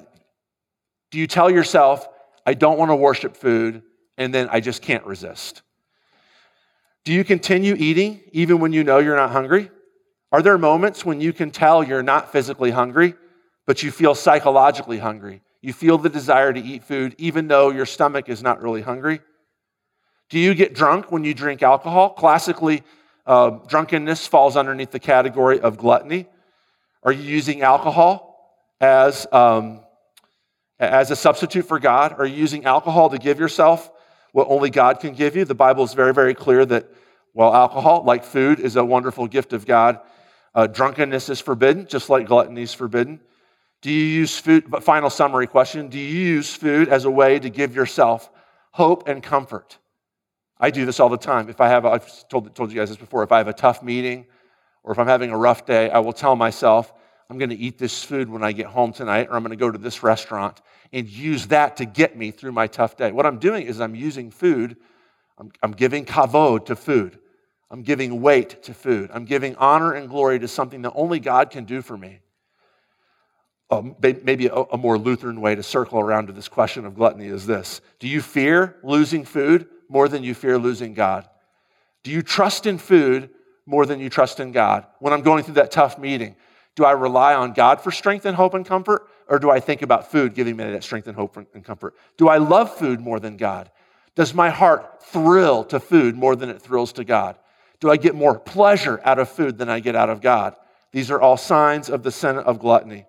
do 1.11 1.17
you 1.17 1.27
tell 1.27 1.49
yourself, 1.49 2.07
I 2.45 2.53
don't 2.53 2.77
want 2.77 2.91
to 2.91 2.95
worship 2.95 3.35
food, 3.35 3.83
and 4.17 4.33
then 4.33 4.49
I 4.51 4.59
just 4.59 4.81
can't 4.81 5.05
resist? 5.05 5.61
Do 7.05 7.13
you 7.13 7.23
continue 7.23 7.75
eating 7.77 8.21
even 8.31 8.59
when 8.59 8.73
you 8.73 8.83
know 8.83 8.99
you're 8.99 9.15
not 9.15 9.31
hungry? 9.31 9.71
Are 10.31 10.41
there 10.41 10.57
moments 10.57 11.03
when 11.03 11.21
you 11.21 11.33
can 11.33 11.49
tell 11.49 11.83
you're 11.83 12.03
not 12.03 12.31
physically 12.31 12.71
hungry, 12.71 13.15
but 13.65 13.81
you 13.81 13.91
feel 13.91 14.13
psychologically 14.13 14.99
hungry? 14.99 15.41
You 15.61 15.73
feel 15.73 15.97
the 15.97 16.09
desire 16.09 16.53
to 16.53 16.59
eat 16.59 16.83
food 16.83 17.15
even 17.17 17.47
though 17.47 17.71
your 17.71 17.85
stomach 17.85 18.29
is 18.29 18.43
not 18.43 18.61
really 18.61 18.81
hungry? 18.81 19.21
Do 20.29 20.37
you 20.37 20.53
get 20.53 20.75
drunk 20.75 21.11
when 21.11 21.23
you 21.23 21.33
drink 21.33 21.63
alcohol? 21.63 22.11
Classically, 22.11 22.83
uh, 23.25 23.49
drunkenness 23.67 24.27
falls 24.27 24.55
underneath 24.55 24.91
the 24.91 24.99
category 24.99 25.59
of 25.59 25.77
gluttony. 25.77 26.27
Are 27.01 27.11
you 27.11 27.23
using 27.23 27.61
alcohol 27.61 28.65
as, 28.79 29.25
um, 29.31 29.81
as 30.79 31.11
a 31.11 31.15
substitute 31.15 31.67
for 31.67 31.79
God? 31.79 32.15
Are 32.17 32.25
you 32.25 32.35
using 32.35 32.65
alcohol 32.65 33.09
to 33.09 33.17
give 33.17 33.39
yourself 33.39 33.91
what 34.31 34.47
only 34.49 34.69
God 34.69 34.99
can 34.99 35.13
give 35.13 35.35
you? 35.35 35.45
The 35.45 35.55
Bible 35.55 35.83
is 35.83 35.93
very, 35.93 36.13
very 36.13 36.33
clear 36.33 36.65
that 36.65 36.89
while 37.33 37.53
alcohol, 37.53 38.03
like 38.03 38.23
food, 38.23 38.59
is 38.59 38.75
a 38.75 38.83
wonderful 38.83 39.27
gift 39.27 39.53
of 39.53 39.65
God, 39.65 39.99
uh, 40.55 40.67
drunkenness 40.67 41.29
is 41.29 41.39
forbidden, 41.39 41.85
just 41.87 42.09
like 42.09 42.27
gluttony 42.27 42.63
is 42.63 42.73
forbidden. 42.73 43.19
Do 43.81 43.91
you 43.91 44.03
use 44.03 44.37
food, 44.37 44.69
but 44.69 44.83
final 44.83 45.09
summary 45.09 45.47
question, 45.47 45.87
do 45.87 45.97
you 45.97 46.19
use 46.35 46.53
food 46.53 46.89
as 46.89 47.05
a 47.05 47.11
way 47.11 47.39
to 47.39 47.49
give 47.49 47.75
yourself 47.75 48.29
hope 48.71 49.07
and 49.07 49.23
comfort? 49.23 49.77
I 50.59 50.71
do 50.71 50.85
this 50.85 50.99
all 50.99 51.07
the 51.07 51.17
time. 51.17 51.49
If 51.49 51.61
I 51.61 51.69
have, 51.69 51.85
I've 51.85 52.27
told, 52.27 52.53
told 52.53 52.71
you 52.71 52.77
guys 52.77 52.89
this 52.89 52.97
before, 52.97 53.23
if 53.23 53.31
I 53.31 53.37
have 53.37 53.47
a 53.47 53.53
tough 53.53 53.81
meeting 53.81 54.25
or 54.83 54.91
if 54.91 54.99
I'm 54.99 55.07
having 55.07 55.31
a 55.31 55.37
rough 55.37 55.65
day, 55.65 55.89
I 55.89 55.99
will 55.99 56.13
tell 56.13 56.35
myself, 56.35 56.91
I'm 57.29 57.37
going 57.37 57.49
to 57.49 57.55
eat 57.55 57.77
this 57.77 58.03
food 58.03 58.27
when 58.27 58.43
I 58.43 58.51
get 58.51 58.65
home 58.65 58.91
tonight, 58.91 59.27
or 59.29 59.35
I'm 59.35 59.43
going 59.43 59.51
to 59.51 59.55
go 59.55 59.69
to 59.69 59.77
this 59.77 60.01
restaurant 60.01 60.61
and 60.91 61.07
use 61.07 61.47
that 61.47 61.77
to 61.77 61.85
get 61.85 62.17
me 62.17 62.31
through 62.31 62.53
my 62.53 62.65
tough 62.65 62.97
day. 62.97 63.11
What 63.11 63.25
I'm 63.25 63.37
doing 63.37 63.67
is 63.67 63.79
I'm 63.79 63.93
using 63.93 64.31
food, 64.31 64.77
I'm, 65.37 65.51
I'm 65.61 65.71
giving 65.71 66.05
kavod 66.05 66.65
to 66.65 66.75
food. 66.75 67.19
I'm 67.71 67.83
giving 67.83 68.21
weight 68.21 68.63
to 68.63 68.73
food. 68.73 69.11
I'm 69.13 69.25
giving 69.25 69.55
honor 69.57 69.93
and 69.93 70.09
glory 70.09 70.39
to 70.39 70.47
something 70.47 70.81
that 70.81 70.93
only 70.95 71.19
God 71.19 71.51
can 71.51 71.65
do 71.65 71.81
for 71.81 71.95
me. 71.95 72.19
Um, 73.71 73.95
maybe 74.01 74.47
a, 74.47 74.53
a 74.53 74.77
more 74.77 74.97
Lutheran 74.97 75.39
way 75.39 75.53
to 75.53 75.61
circle 75.61 75.99
around 75.99 76.27
to 76.27 76.33
this 76.33 76.47
question 76.47 76.85
of 76.85 76.95
gluttony 76.95 77.27
is 77.27 77.45
this 77.45 77.81
Do 77.99 78.07
you 78.07 78.21
fear 78.21 78.77
losing 78.81 79.23
food 79.23 79.67
more 79.87 80.07
than 80.07 80.23
you 80.23 80.33
fear 80.33 80.57
losing 80.57 80.95
God? 80.95 81.29
Do 82.01 82.09
you 82.09 82.23
trust 82.23 82.65
in 82.65 82.79
food 82.79 83.29
more 83.67 83.85
than 83.85 83.99
you 83.99 84.09
trust 84.09 84.39
in 84.39 84.51
God? 84.51 84.87
When 84.97 85.13
I'm 85.13 85.21
going 85.21 85.43
through 85.43 85.55
that 85.55 85.69
tough 85.69 85.99
meeting, 85.99 86.35
do 86.79 86.85
I 86.85 86.91
rely 86.91 87.33
on 87.33 87.51
God 87.51 87.81
for 87.81 87.91
strength 87.91 88.25
and 88.25 88.37
hope 88.37 88.53
and 88.53 88.65
comfort? 88.65 89.05
Or 89.27 89.37
do 89.37 89.51
I 89.51 89.59
think 89.59 89.81
about 89.81 90.09
food 90.09 90.33
giving 90.33 90.55
me 90.55 90.63
that 90.63 90.81
strength 90.81 91.07
and 91.07 91.15
hope 91.15 91.35
and 91.35 91.61
comfort? 91.61 91.93
Do 92.15 92.29
I 92.29 92.37
love 92.37 92.73
food 92.73 93.01
more 93.01 93.19
than 93.19 93.35
God? 93.35 93.69
Does 94.15 94.33
my 94.33 94.49
heart 94.49 95.03
thrill 95.03 95.65
to 95.65 95.81
food 95.81 96.15
more 96.15 96.37
than 96.37 96.49
it 96.49 96.61
thrills 96.61 96.93
to 96.93 97.03
God? 97.03 97.35
Do 97.81 97.91
I 97.91 97.97
get 97.97 98.15
more 98.15 98.39
pleasure 98.39 99.01
out 99.03 99.19
of 99.19 99.27
food 99.27 99.57
than 99.57 99.67
I 99.67 99.81
get 99.81 99.93
out 99.93 100.09
of 100.09 100.21
God? 100.21 100.55
These 100.93 101.11
are 101.11 101.19
all 101.19 101.35
signs 101.35 101.89
of 101.89 102.01
the 102.01 102.13
sin 102.13 102.37
of 102.37 102.59
gluttony. 102.59 103.05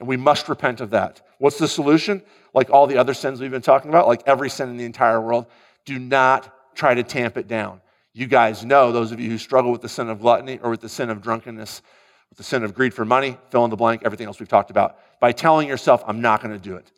And 0.00 0.08
we 0.08 0.16
must 0.16 0.48
repent 0.48 0.80
of 0.80 0.90
that. 0.90 1.22
What's 1.38 1.58
the 1.58 1.68
solution? 1.68 2.22
Like 2.52 2.70
all 2.70 2.88
the 2.88 2.98
other 2.98 3.14
sins 3.14 3.40
we've 3.40 3.52
been 3.52 3.62
talking 3.62 3.88
about, 3.88 4.08
like 4.08 4.24
every 4.26 4.50
sin 4.50 4.68
in 4.68 4.76
the 4.76 4.84
entire 4.84 5.20
world, 5.20 5.46
do 5.84 5.96
not 6.00 6.52
try 6.74 6.92
to 6.92 7.04
tamp 7.04 7.36
it 7.36 7.46
down. 7.46 7.82
You 8.14 8.26
guys 8.26 8.64
know, 8.64 8.90
those 8.90 9.12
of 9.12 9.20
you 9.20 9.30
who 9.30 9.38
struggle 9.38 9.70
with 9.70 9.80
the 9.80 9.88
sin 9.88 10.08
of 10.08 10.18
gluttony 10.18 10.58
or 10.60 10.70
with 10.70 10.80
the 10.80 10.88
sin 10.88 11.08
of 11.08 11.22
drunkenness, 11.22 11.82
with 12.32 12.38
the 12.38 12.44
sin 12.44 12.64
of 12.64 12.72
greed 12.72 12.94
for 12.94 13.04
money, 13.04 13.36
fill 13.50 13.62
in 13.64 13.68
the 13.68 13.76
blank, 13.76 14.00
everything 14.06 14.26
else 14.26 14.40
we've 14.40 14.48
talked 14.48 14.70
about, 14.70 14.96
by 15.20 15.32
telling 15.32 15.68
yourself, 15.68 16.02
I'm 16.06 16.22
not 16.22 16.42
going 16.42 16.54
to 16.54 16.58
do 16.58 16.76
it. 16.76 16.90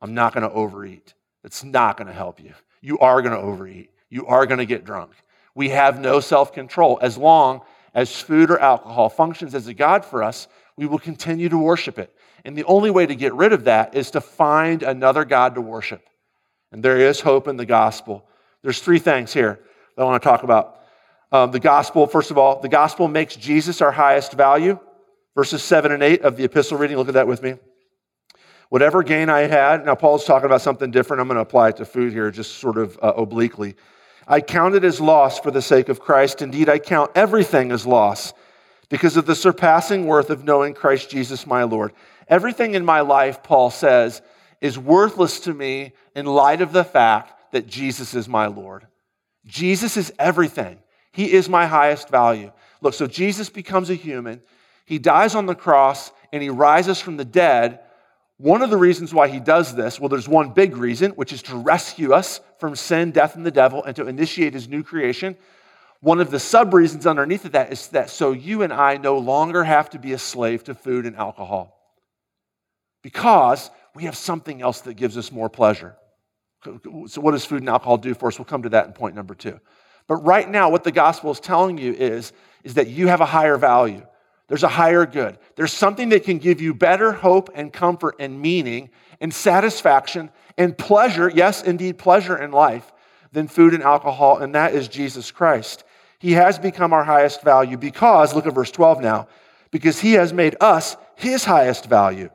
I'm 0.00 0.14
not 0.14 0.32
going 0.32 0.48
to 0.48 0.50
overeat. 0.50 1.12
It's 1.44 1.62
not 1.62 1.98
going 1.98 2.06
to 2.06 2.14
help 2.14 2.40
you. 2.40 2.54
You 2.80 2.98
are 3.00 3.20
going 3.20 3.34
to 3.34 3.38
overeat. 3.38 3.90
You 4.08 4.26
are 4.28 4.46
going 4.46 4.60
to 4.60 4.64
get 4.64 4.86
drunk. 4.86 5.10
We 5.54 5.68
have 5.68 6.00
no 6.00 6.20
self 6.20 6.54
control. 6.54 6.98
As 7.02 7.18
long 7.18 7.60
as 7.92 8.18
food 8.18 8.50
or 8.50 8.58
alcohol 8.60 9.10
functions 9.10 9.54
as 9.54 9.66
a 9.66 9.74
God 9.74 10.06
for 10.06 10.22
us, 10.22 10.48
we 10.78 10.86
will 10.86 10.98
continue 10.98 11.50
to 11.50 11.58
worship 11.58 11.98
it. 11.98 12.10
And 12.46 12.56
the 12.56 12.64
only 12.64 12.90
way 12.90 13.04
to 13.04 13.14
get 13.14 13.34
rid 13.34 13.52
of 13.52 13.64
that 13.64 13.94
is 13.94 14.10
to 14.12 14.22
find 14.22 14.82
another 14.82 15.26
God 15.26 15.54
to 15.56 15.60
worship. 15.60 16.02
And 16.72 16.82
there 16.82 16.96
is 16.96 17.20
hope 17.20 17.46
in 17.46 17.58
the 17.58 17.66
gospel. 17.66 18.26
There's 18.62 18.80
three 18.80 19.00
things 19.00 19.34
here 19.34 19.60
that 19.96 20.02
I 20.02 20.06
want 20.06 20.22
to 20.22 20.26
talk 20.26 20.44
about. 20.44 20.77
Um, 21.30 21.50
the 21.50 21.60
gospel, 21.60 22.06
first 22.06 22.30
of 22.30 22.38
all, 22.38 22.60
the 22.60 22.68
gospel 22.68 23.08
makes 23.08 23.36
Jesus 23.36 23.80
our 23.80 23.92
highest 23.92 24.32
value. 24.32 24.78
Verses 25.34 25.62
7 25.62 25.92
and 25.92 26.02
8 26.02 26.22
of 26.22 26.36
the 26.36 26.44
epistle 26.44 26.78
reading, 26.78 26.96
look 26.96 27.08
at 27.08 27.14
that 27.14 27.28
with 27.28 27.42
me. 27.42 27.54
Whatever 28.70 29.02
gain 29.02 29.28
I 29.28 29.40
had, 29.40 29.86
now 29.86 29.94
Paul's 29.94 30.24
talking 30.24 30.46
about 30.46 30.62
something 30.62 30.90
different. 30.90 31.20
I'm 31.20 31.28
going 31.28 31.36
to 31.36 31.42
apply 31.42 31.70
it 31.70 31.76
to 31.76 31.84
food 31.84 32.12
here, 32.12 32.30
just 32.30 32.56
sort 32.56 32.76
of 32.76 32.98
uh, 33.00 33.12
obliquely. 33.16 33.76
I 34.26 34.40
count 34.40 34.74
it 34.74 34.84
as 34.84 35.00
loss 35.00 35.38
for 35.38 35.50
the 35.50 35.62
sake 35.62 35.88
of 35.88 36.00
Christ. 36.00 36.42
Indeed, 36.42 36.68
I 36.68 36.78
count 36.78 37.12
everything 37.14 37.72
as 37.72 37.86
loss 37.86 38.34
because 38.90 39.16
of 39.16 39.26
the 39.26 39.34
surpassing 39.34 40.06
worth 40.06 40.28
of 40.28 40.44
knowing 40.44 40.74
Christ 40.74 41.08
Jesus 41.08 41.46
my 41.46 41.62
Lord. 41.62 41.92
Everything 42.26 42.74
in 42.74 42.84
my 42.84 43.00
life, 43.00 43.42
Paul 43.42 43.70
says, 43.70 44.20
is 44.60 44.78
worthless 44.78 45.40
to 45.40 45.54
me 45.54 45.92
in 46.14 46.26
light 46.26 46.60
of 46.60 46.72
the 46.72 46.84
fact 46.84 47.52
that 47.52 47.66
Jesus 47.66 48.14
is 48.14 48.28
my 48.28 48.46
Lord. 48.46 48.86
Jesus 49.46 49.96
is 49.96 50.12
everything. 50.18 50.78
He 51.12 51.32
is 51.32 51.48
my 51.48 51.66
highest 51.66 52.08
value. 52.08 52.52
Look, 52.80 52.94
so 52.94 53.06
Jesus 53.06 53.50
becomes 53.50 53.90
a 53.90 53.94
human. 53.94 54.40
He 54.84 54.98
dies 54.98 55.34
on 55.34 55.46
the 55.46 55.54
cross 55.54 56.12
and 56.32 56.42
he 56.42 56.50
rises 56.50 57.00
from 57.00 57.16
the 57.16 57.24
dead 57.24 57.80
one 58.38 58.62
of 58.62 58.70
the 58.70 58.76
reasons 58.76 59.12
why 59.12 59.26
he 59.26 59.40
does 59.40 59.74
this, 59.74 59.98
well, 59.98 60.08
there's 60.08 60.28
one 60.28 60.50
big 60.50 60.76
reason, 60.76 61.10
which 61.12 61.32
is 61.32 61.42
to 61.42 61.56
rescue 61.56 62.12
us 62.12 62.40
from 62.58 62.76
sin, 62.76 63.10
death, 63.10 63.34
and 63.34 63.44
the 63.44 63.50
devil, 63.50 63.82
and 63.82 63.96
to 63.96 64.06
initiate 64.06 64.54
his 64.54 64.68
new 64.68 64.84
creation. 64.84 65.36
One 66.00 66.20
of 66.20 66.30
the 66.30 66.38
sub 66.38 66.72
reasons 66.72 67.04
underneath 67.04 67.44
of 67.44 67.52
that 67.52 67.72
is 67.72 67.88
that 67.88 68.10
so 68.10 68.30
you 68.30 68.62
and 68.62 68.72
I 68.72 68.96
no 68.96 69.18
longer 69.18 69.64
have 69.64 69.90
to 69.90 69.98
be 69.98 70.12
a 70.12 70.18
slave 70.18 70.62
to 70.64 70.74
food 70.74 71.04
and 71.04 71.16
alcohol 71.16 71.76
because 73.02 73.72
we 73.96 74.04
have 74.04 74.16
something 74.16 74.62
else 74.62 74.82
that 74.82 74.94
gives 74.94 75.18
us 75.18 75.32
more 75.32 75.48
pleasure. 75.48 75.96
So, 76.62 77.20
what 77.20 77.32
does 77.32 77.44
food 77.44 77.62
and 77.62 77.68
alcohol 77.68 77.96
do 77.96 78.14
for 78.14 78.28
us? 78.28 78.38
We'll 78.38 78.44
come 78.44 78.62
to 78.62 78.68
that 78.68 78.86
in 78.86 78.92
point 78.92 79.16
number 79.16 79.34
two. 79.34 79.58
But 80.08 80.16
right 80.24 80.50
now, 80.50 80.70
what 80.70 80.82
the 80.82 80.90
gospel 80.90 81.30
is 81.30 81.38
telling 81.38 81.78
you 81.78 81.92
is, 81.92 82.32
is 82.64 82.74
that 82.74 82.88
you 82.88 83.06
have 83.06 83.20
a 83.20 83.26
higher 83.26 83.56
value. 83.56 84.04
There's 84.48 84.64
a 84.64 84.68
higher 84.68 85.06
good. 85.06 85.38
There's 85.54 85.72
something 85.72 86.08
that 86.08 86.24
can 86.24 86.38
give 86.38 86.60
you 86.60 86.74
better 86.74 87.12
hope 87.12 87.50
and 87.54 87.72
comfort 87.72 88.16
and 88.18 88.40
meaning 88.40 88.90
and 89.20 89.32
satisfaction 89.32 90.30
and 90.56 90.76
pleasure, 90.76 91.30
yes, 91.32 91.62
indeed, 91.62 91.98
pleasure 91.98 92.36
in 92.36 92.50
life 92.50 92.90
than 93.32 93.46
food 93.46 93.74
and 93.74 93.82
alcohol, 93.82 94.38
and 94.38 94.54
that 94.54 94.74
is 94.74 94.88
Jesus 94.88 95.30
Christ. 95.30 95.84
He 96.18 96.32
has 96.32 96.58
become 96.58 96.92
our 96.92 97.04
highest 97.04 97.42
value 97.42 97.76
because, 97.76 98.34
look 98.34 98.46
at 98.46 98.54
verse 98.54 98.70
12 98.70 99.02
now, 99.02 99.28
because 99.70 100.00
he 100.00 100.14
has 100.14 100.32
made 100.32 100.56
us 100.60 100.96
his 101.14 101.44
highest 101.44 101.86
value. 101.86 102.30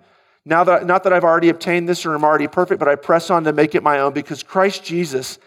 Now 0.46 0.64
that, 0.66 0.86
not 0.86 1.04
that 1.04 1.14
I've 1.14 1.24
already 1.24 1.50
obtained 1.50 1.90
this 1.90 2.06
or 2.06 2.14
am 2.14 2.24
already 2.24 2.48
perfect, 2.48 2.80
but 2.80 2.88
I 2.88 2.96
press 2.96 3.30
on 3.30 3.44
to 3.46 3.54
make 3.54 3.76
it 3.76 3.84
my 3.84 4.00
own 4.00 4.14
because 4.14 4.44
Christ 4.44 4.84
Jesus 4.84 5.40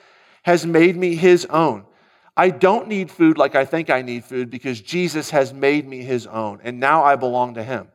has 0.43 0.67
made 0.67 0.97
me 0.97 1.15
his 1.15 1.45
own. 1.47 1.85
I 2.37 2.51
don't 2.51 2.88
need 2.88 3.11
food 3.11 3.38
like 3.38 3.55
I 3.55 3.64
think 3.64 3.88
I 3.88 4.03
need 4.03 4.25
food 4.25 4.51
because 4.51 4.81
Jesus 4.81 5.31
has 5.31 5.55
made 5.55 5.88
me 5.88 6.03
his 6.03 6.27
own, 6.27 6.61
and 6.62 6.79
now 6.79 7.03
I 7.03 7.16
belong 7.16 7.55
to 7.55 7.62
him. 7.62 7.88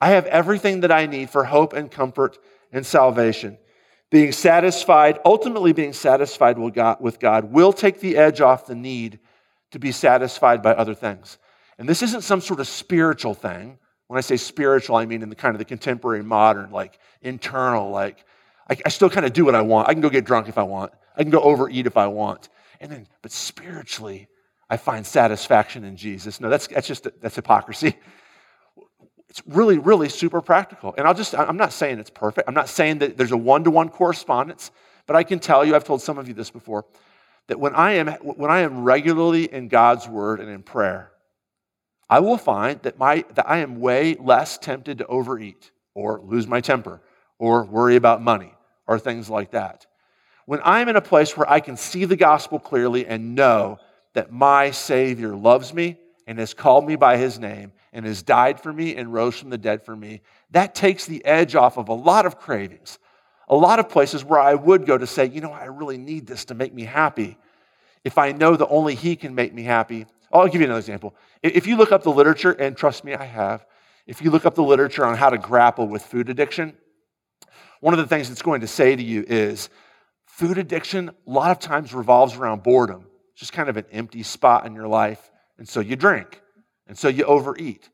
I 0.00 0.10
have 0.10 0.26
everything 0.26 0.80
that 0.80 0.92
I 0.92 1.06
need 1.06 1.30
for 1.30 1.44
hope 1.44 1.72
and 1.72 1.90
comfort 1.90 2.38
and 2.72 2.84
salvation. 2.84 3.58
Being 4.10 4.32
satisfied, 4.32 5.18
ultimately 5.24 5.72
being 5.72 5.92
satisfied 5.92 6.58
with 6.58 7.20
God, 7.20 7.52
will 7.52 7.72
take 7.72 8.00
the 8.00 8.16
edge 8.16 8.40
off 8.40 8.66
the 8.66 8.74
need 8.74 9.18
to 9.70 9.78
be 9.78 9.92
satisfied 9.92 10.62
by 10.62 10.72
other 10.72 10.94
things. 10.94 11.38
And 11.78 11.88
this 11.88 12.02
isn't 12.02 12.22
some 12.22 12.40
sort 12.40 12.60
of 12.60 12.68
spiritual 12.68 13.34
thing. 13.34 13.78
When 14.06 14.16
I 14.16 14.22
say 14.22 14.36
spiritual, 14.36 14.96
I 14.96 15.04
mean 15.04 15.22
in 15.22 15.28
the 15.28 15.34
kind 15.34 15.54
of 15.54 15.58
the 15.58 15.66
contemporary 15.66 16.22
modern, 16.22 16.70
like 16.70 16.98
internal, 17.20 17.90
like 17.90 18.24
I, 18.68 18.76
I 18.86 18.88
still 18.88 19.10
kind 19.10 19.26
of 19.26 19.32
do 19.32 19.44
what 19.44 19.54
I 19.54 19.60
want. 19.60 19.88
I 19.88 19.92
can 19.92 20.00
go 20.00 20.08
get 20.08 20.24
drunk 20.24 20.48
if 20.48 20.56
I 20.56 20.62
want. 20.62 20.92
I 21.16 21.22
can 21.22 21.30
go 21.30 21.40
overeat 21.40 21.86
if 21.86 21.96
I 21.96 22.06
want. 22.06 22.48
And 22.80 22.90
then, 22.90 23.08
but 23.22 23.32
spiritually, 23.32 24.28
I 24.70 24.76
find 24.76 25.06
satisfaction 25.06 25.84
in 25.84 25.96
Jesus. 25.96 26.40
No, 26.40 26.48
that's, 26.48 26.66
that's 26.66 26.86
just, 26.86 27.08
that's 27.20 27.36
hypocrisy. 27.36 27.96
It's 29.28 29.42
really, 29.46 29.78
really 29.78 30.08
super 30.08 30.40
practical. 30.40 30.94
And 30.96 31.06
I'll 31.06 31.14
just, 31.14 31.34
I'm 31.34 31.56
not 31.56 31.72
saying 31.72 31.98
it's 31.98 32.10
perfect. 32.10 32.48
I'm 32.48 32.54
not 32.54 32.68
saying 32.68 32.98
that 32.98 33.16
there's 33.16 33.32
a 33.32 33.36
one 33.36 33.64
to 33.64 33.70
one 33.70 33.88
correspondence, 33.88 34.70
but 35.06 35.16
I 35.16 35.22
can 35.22 35.38
tell 35.38 35.64
you, 35.64 35.74
I've 35.74 35.84
told 35.84 36.02
some 36.02 36.18
of 36.18 36.28
you 36.28 36.34
this 36.34 36.50
before, 36.50 36.86
that 37.48 37.58
when 37.58 37.74
I 37.74 37.92
am, 37.92 38.08
when 38.08 38.50
I 38.50 38.60
am 38.60 38.84
regularly 38.84 39.52
in 39.52 39.68
God's 39.68 40.08
word 40.08 40.40
and 40.40 40.48
in 40.50 40.62
prayer, 40.62 41.10
I 42.08 42.20
will 42.20 42.38
find 42.38 42.80
that, 42.82 42.98
my, 42.98 43.24
that 43.34 43.48
I 43.48 43.58
am 43.58 43.80
way 43.80 44.14
less 44.14 44.56
tempted 44.56 44.98
to 44.98 45.06
overeat 45.06 45.70
or 45.94 46.20
lose 46.22 46.46
my 46.46 46.60
temper 46.60 47.02
or 47.38 47.64
worry 47.64 47.96
about 47.96 48.22
money 48.22 48.54
or 48.86 48.98
things 48.98 49.28
like 49.28 49.50
that 49.50 49.86
when 50.48 50.62
I'm 50.64 50.88
in 50.88 50.96
a 50.96 51.02
place 51.02 51.36
where 51.36 51.46
I 51.50 51.60
can 51.60 51.76
see 51.76 52.06
the 52.06 52.16
gospel 52.16 52.58
clearly 52.58 53.06
and 53.06 53.34
know 53.34 53.78
that 54.14 54.32
my 54.32 54.70
Savior 54.70 55.36
loves 55.36 55.74
me 55.74 55.98
and 56.26 56.38
has 56.38 56.54
called 56.54 56.86
me 56.86 56.96
by 56.96 57.18
his 57.18 57.38
name 57.38 57.70
and 57.92 58.06
has 58.06 58.22
died 58.22 58.58
for 58.58 58.72
me 58.72 58.96
and 58.96 59.12
rose 59.12 59.38
from 59.38 59.50
the 59.50 59.58
dead 59.58 59.84
for 59.84 59.94
me, 59.94 60.22
that 60.52 60.74
takes 60.74 61.04
the 61.04 61.22
edge 61.26 61.54
off 61.54 61.76
of 61.76 61.90
a 61.90 61.92
lot 61.92 62.24
of 62.24 62.38
cravings, 62.38 62.98
a 63.46 63.54
lot 63.54 63.78
of 63.78 63.90
places 63.90 64.24
where 64.24 64.40
I 64.40 64.54
would 64.54 64.86
go 64.86 64.96
to 64.96 65.06
say, 65.06 65.26
you 65.26 65.42
know, 65.42 65.52
I 65.52 65.66
really 65.66 65.98
need 65.98 66.26
this 66.26 66.46
to 66.46 66.54
make 66.54 66.72
me 66.72 66.84
happy. 66.84 67.36
If 68.02 68.16
I 68.16 68.32
know 68.32 68.56
that 68.56 68.68
only 68.68 68.94
he 68.94 69.16
can 69.16 69.34
make 69.34 69.52
me 69.52 69.64
happy, 69.64 70.06
I'll 70.32 70.48
give 70.48 70.62
you 70.62 70.66
another 70.66 70.80
example. 70.80 71.14
If 71.42 71.66
you 71.66 71.76
look 71.76 71.92
up 71.92 72.04
the 72.04 72.10
literature, 72.10 72.52
and 72.52 72.74
trust 72.74 73.04
me, 73.04 73.14
I 73.14 73.26
have, 73.26 73.66
if 74.06 74.22
you 74.22 74.30
look 74.30 74.46
up 74.46 74.54
the 74.54 74.62
literature 74.62 75.04
on 75.04 75.14
how 75.14 75.28
to 75.28 75.36
grapple 75.36 75.86
with 75.86 76.06
food 76.06 76.30
addiction, 76.30 76.74
one 77.80 77.92
of 77.92 78.00
the 78.00 78.06
things 78.06 78.30
it's 78.30 78.40
going 78.40 78.62
to 78.62 78.66
say 78.66 78.96
to 78.96 79.02
you 79.02 79.26
is 79.28 79.68
Food 80.38 80.56
addiction, 80.56 81.08
a 81.08 81.30
lot 81.30 81.50
of 81.50 81.58
times, 81.58 81.92
revolves 81.92 82.36
around 82.36 82.62
boredom, 82.62 83.04
it's 83.32 83.40
just 83.40 83.52
kind 83.52 83.68
of 83.68 83.76
an 83.76 83.86
empty 83.90 84.22
spot 84.22 84.66
in 84.66 84.72
your 84.72 84.86
life. 84.86 85.32
And 85.58 85.68
so 85.68 85.80
you 85.80 85.96
drink, 85.96 86.40
and 86.86 86.96
so 86.96 87.08
you 87.08 87.24
overeat. 87.24 87.90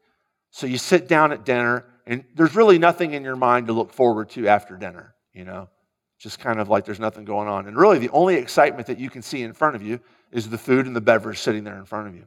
So 0.50 0.66
you 0.66 0.76
sit 0.76 1.08
down 1.08 1.32
at 1.32 1.46
dinner, 1.46 1.86
and 2.06 2.22
there's 2.34 2.54
really 2.54 2.78
nothing 2.78 3.14
in 3.14 3.24
your 3.24 3.34
mind 3.34 3.68
to 3.68 3.72
look 3.72 3.94
forward 3.94 4.28
to 4.30 4.46
after 4.46 4.76
dinner, 4.76 5.14
you 5.32 5.46
know? 5.46 5.70
Just 6.18 6.38
kind 6.38 6.60
of 6.60 6.68
like 6.68 6.84
there's 6.84 7.00
nothing 7.00 7.24
going 7.24 7.48
on. 7.48 7.66
And 7.66 7.78
really, 7.78 7.96
the 7.96 8.10
only 8.10 8.34
excitement 8.34 8.88
that 8.88 8.98
you 8.98 9.08
can 9.08 9.22
see 9.22 9.42
in 9.42 9.54
front 9.54 9.74
of 9.74 9.82
you 9.82 9.98
is 10.30 10.50
the 10.50 10.58
food 10.58 10.84
and 10.84 10.94
the 10.94 11.00
beverage 11.00 11.38
sitting 11.38 11.64
there 11.64 11.78
in 11.78 11.86
front 11.86 12.08
of 12.08 12.14
you. 12.14 12.26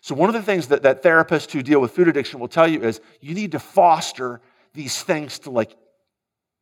So, 0.00 0.14
one 0.14 0.30
of 0.30 0.34
the 0.34 0.42
things 0.42 0.68
that, 0.68 0.84
that 0.84 1.02
therapists 1.02 1.50
who 1.50 1.62
deal 1.62 1.82
with 1.82 1.90
food 1.90 2.08
addiction 2.08 2.40
will 2.40 2.48
tell 2.48 2.66
you 2.66 2.80
is 2.82 3.02
you 3.20 3.34
need 3.34 3.52
to 3.52 3.58
foster 3.58 4.40
these 4.72 5.02
things 5.02 5.38
to 5.40 5.50
like 5.50 5.76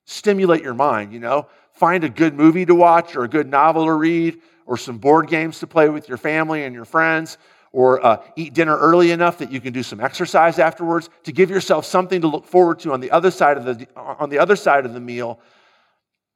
stimulate 0.05 0.65
your 0.65 0.75
mind, 0.75 1.13
you 1.13 1.21
know? 1.21 1.47
Find 1.79 2.03
a 2.03 2.09
good 2.09 2.35
movie 2.35 2.67
to 2.67 2.75
watch 2.75 3.14
or 3.14 3.23
a 3.23 3.29
good 3.29 3.49
novel 3.49 3.87
to 3.87 3.93
read 3.93 4.41
or 4.67 4.77
some 4.77 4.99
board 4.99 5.29
games 5.29 5.61
to 5.61 5.67
play 5.69 5.88
with 5.88 6.09
your 6.09 6.19
family 6.19 6.64
and 6.64 6.75
your 6.75 6.85
friends 6.85 7.38
or 7.71 8.05
uh, 8.05 8.21
eat 8.35 8.53
dinner 8.53 8.77
early 8.77 9.12
enough 9.12 9.38
that 9.38 9.53
you 9.53 9.61
can 9.61 9.73
do 9.73 9.85
some 9.85 10.01
exercise 10.01 10.59
afterwards 10.59 11.09
to 11.23 11.31
give 11.31 11.51
yourself 11.51 11.85
something 11.85 12.21
to 12.21 12.27
look 12.27 12.45
forward 12.45 12.81
to 12.81 12.93
on 12.93 12.99
the 12.99 13.12
other 13.12 13.31
side 13.31 13.57
of 13.57 13.64
the, 13.64 13.87
on 13.97 14.29
the, 14.29 14.41
other 14.41 14.57
side 14.57 14.87
of 14.87 14.93
the 14.93 14.99
meal 14.99 15.38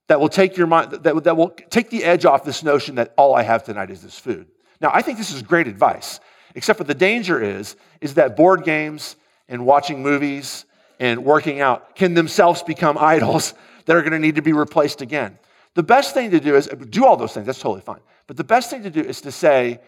that 0.07 0.21
will 0.21 0.29
take 0.29 0.57
your 0.57 0.69
mind 0.69 0.93
that, 0.93 1.25
that 1.25 1.37
will 1.37 1.49
take 1.49 1.91
the 1.91 2.05
edge 2.05 2.25
off 2.25 2.45
this 2.45 2.63
notion 2.63 2.95
that 2.95 3.13
all 3.17 3.35
i 3.35 3.43
have 3.43 3.65
tonight 3.65 3.91
is 3.91 4.01
this 4.01 4.17
food. 4.17 4.47
Now 4.81 4.93
i 4.95 5.03
think 5.03 5.19
this 5.19 5.33
is 5.33 5.43
great 5.43 5.67
advice 5.67 6.21
except 6.55 6.77
for 6.79 6.85
the 6.85 6.95
danger 6.95 7.43
is 7.43 7.75
is 8.01 8.15
that 8.15 8.37
board 8.37 8.63
games 8.63 9.17
and 9.49 9.67
watching 9.67 10.05
movies 10.05 10.67
and 11.01 11.25
working 11.25 11.61
out 11.61 11.97
can 11.97 12.15
themselves 12.15 12.63
become 12.63 12.97
idols 13.01 13.55
that 13.87 13.97
are 13.97 14.01
going 14.03 14.13
to 14.13 14.19
need 14.19 14.37
to 14.37 14.43
be 14.43 14.53
replaced 14.53 15.01
again 15.01 15.39
the 15.75 15.83
best 15.83 16.15
thing 16.15 16.31
to 16.31 16.41
do 16.41 16.57
is 16.57 16.69
do 16.91 17.05
all 17.05 17.17
those 17.17 17.33
things 17.33 17.47
that's 17.47 17.61
totally 17.61 17.81
fine 17.81 18.01
but 18.27 18.37
the 18.37 18.45
best 18.45 18.71
thing 18.71 18.83
to 18.83 18.91
do 18.91 19.01
is 19.01 19.21
to 19.21 19.33
say 19.33 19.81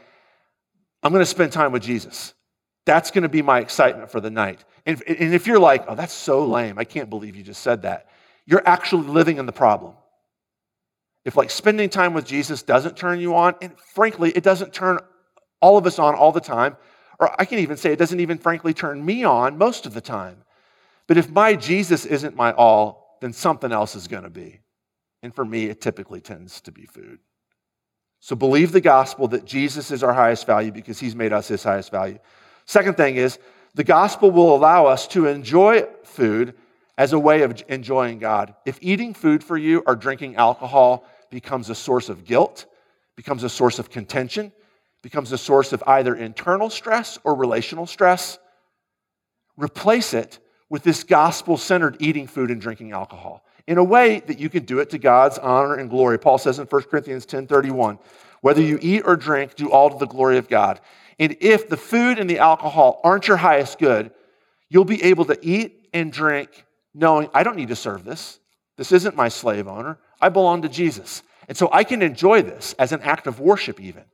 I'm 1.04 1.12
going 1.12 1.20
to 1.20 1.26
spend 1.26 1.52
time 1.52 1.70
with 1.70 1.82
Jesus. 1.82 2.32
That's 2.86 3.10
going 3.10 3.22
to 3.22 3.28
be 3.28 3.42
my 3.42 3.60
excitement 3.60 4.10
for 4.10 4.20
the 4.20 4.30
night. 4.30 4.64
And, 4.86 5.02
and 5.06 5.34
if 5.34 5.46
you're 5.46 5.58
like, 5.58 5.84
oh, 5.86 5.94
that's 5.94 6.14
so 6.14 6.46
lame, 6.46 6.78
I 6.78 6.84
can't 6.84 7.10
believe 7.10 7.36
you 7.36 7.42
just 7.42 7.62
said 7.62 7.82
that, 7.82 8.08
you're 8.46 8.66
actually 8.66 9.06
living 9.08 9.36
in 9.36 9.44
the 9.44 9.52
problem. 9.52 9.94
If 11.24 11.36
like 11.36 11.50
spending 11.50 11.90
time 11.90 12.14
with 12.14 12.26
Jesus 12.26 12.62
doesn't 12.62 12.96
turn 12.96 13.20
you 13.20 13.34
on, 13.34 13.54
and 13.60 13.78
frankly, 13.78 14.30
it 14.30 14.42
doesn't 14.42 14.72
turn 14.72 14.98
all 15.60 15.76
of 15.76 15.86
us 15.86 15.98
on 15.98 16.14
all 16.14 16.32
the 16.32 16.40
time, 16.40 16.76
or 17.18 17.38
I 17.40 17.44
can 17.44 17.58
even 17.58 17.76
say 17.76 17.92
it 17.92 17.98
doesn't 17.98 18.20
even 18.20 18.38
frankly 18.38 18.74
turn 18.74 19.04
me 19.04 19.24
on 19.24 19.56
most 19.56 19.86
of 19.86 19.94
the 19.94 20.00
time. 20.00 20.42
But 21.06 21.18
if 21.18 21.30
my 21.30 21.54
Jesus 21.54 22.06
isn't 22.06 22.34
my 22.34 22.52
all, 22.52 23.03
then 23.24 23.32
something 23.32 23.72
else 23.72 23.96
is 23.96 24.06
going 24.06 24.24
to 24.24 24.28
be. 24.28 24.60
And 25.22 25.34
for 25.34 25.46
me, 25.46 25.64
it 25.64 25.80
typically 25.80 26.20
tends 26.20 26.60
to 26.60 26.70
be 26.70 26.84
food. 26.84 27.20
So 28.20 28.36
believe 28.36 28.70
the 28.70 28.82
gospel 28.82 29.28
that 29.28 29.46
Jesus 29.46 29.90
is 29.90 30.02
our 30.02 30.12
highest 30.12 30.46
value 30.46 30.70
because 30.70 31.00
he's 31.00 31.16
made 31.16 31.32
us 31.32 31.48
his 31.48 31.64
highest 31.64 31.90
value. 31.90 32.18
Second 32.66 32.98
thing 32.98 33.16
is, 33.16 33.38
the 33.74 33.82
gospel 33.82 34.30
will 34.30 34.54
allow 34.54 34.84
us 34.84 35.06
to 35.08 35.26
enjoy 35.26 35.86
food 36.02 36.52
as 36.98 37.14
a 37.14 37.18
way 37.18 37.40
of 37.40 37.62
enjoying 37.68 38.18
God. 38.18 38.54
If 38.66 38.78
eating 38.82 39.14
food 39.14 39.42
for 39.42 39.56
you 39.56 39.82
or 39.86 39.96
drinking 39.96 40.36
alcohol 40.36 41.06
becomes 41.30 41.70
a 41.70 41.74
source 41.74 42.10
of 42.10 42.26
guilt, 42.26 42.66
becomes 43.16 43.42
a 43.42 43.48
source 43.48 43.78
of 43.78 43.88
contention, 43.88 44.52
becomes 45.02 45.32
a 45.32 45.38
source 45.38 45.72
of 45.72 45.82
either 45.86 46.14
internal 46.14 46.68
stress 46.68 47.18
or 47.24 47.34
relational 47.34 47.86
stress, 47.86 48.38
replace 49.56 50.12
it 50.12 50.40
with 50.68 50.82
this 50.82 51.04
gospel 51.04 51.56
centered 51.56 51.96
eating 52.00 52.26
food 52.26 52.50
and 52.50 52.60
drinking 52.60 52.92
alcohol 52.92 53.44
in 53.66 53.78
a 53.78 53.84
way 53.84 54.20
that 54.20 54.38
you 54.38 54.48
can 54.48 54.64
do 54.64 54.78
it 54.78 54.90
to 54.90 54.98
God's 54.98 55.38
honor 55.38 55.74
and 55.74 55.88
glory. 55.88 56.18
Paul 56.18 56.38
says 56.38 56.58
in 56.58 56.66
1 56.66 56.82
Corinthians 56.84 57.26
10:31, 57.26 57.98
whether 58.40 58.60
you 58.60 58.78
eat 58.82 59.02
or 59.04 59.16
drink, 59.16 59.54
do 59.54 59.70
all 59.70 59.90
to 59.90 59.96
the 59.96 60.06
glory 60.06 60.36
of 60.36 60.48
God. 60.48 60.80
And 61.18 61.36
if 61.40 61.68
the 61.68 61.76
food 61.76 62.18
and 62.18 62.28
the 62.28 62.40
alcohol 62.40 63.00
aren't 63.04 63.28
your 63.28 63.36
highest 63.38 63.78
good, 63.78 64.10
you'll 64.68 64.84
be 64.84 65.02
able 65.02 65.24
to 65.26 65.38
eat 65.40 65.88
and 65.94 66.12
drink 66.12 66.64
knowing 66.92 67.28
I 67.32 67.42
don't 67.42 67.56
need 67.56 67.68
to 67.68 67.76
serve 67.76 68.04
this. 68.04 68.40
This 68.76 68.92
isn't 68.92 69.16
my 69.16 69.28
slave 69.28 69.68
owner. 69.68 69.98
I 70.20 70.28
belong 70.28 70.62
to 70.62 70.68
Jesus. 70.68 71.22
And 71.48 71.56
so 71.56 71.68
I 71.72 71.84
can 71.84 72.02
enjoy 72.02 72.42
this 72.42 72.74
as 72.78 72.92
an 72.92 73.00
act 73.02 73.26
of 73.26 73.40
worship, 73.40 73.80
even. 73.80 74.04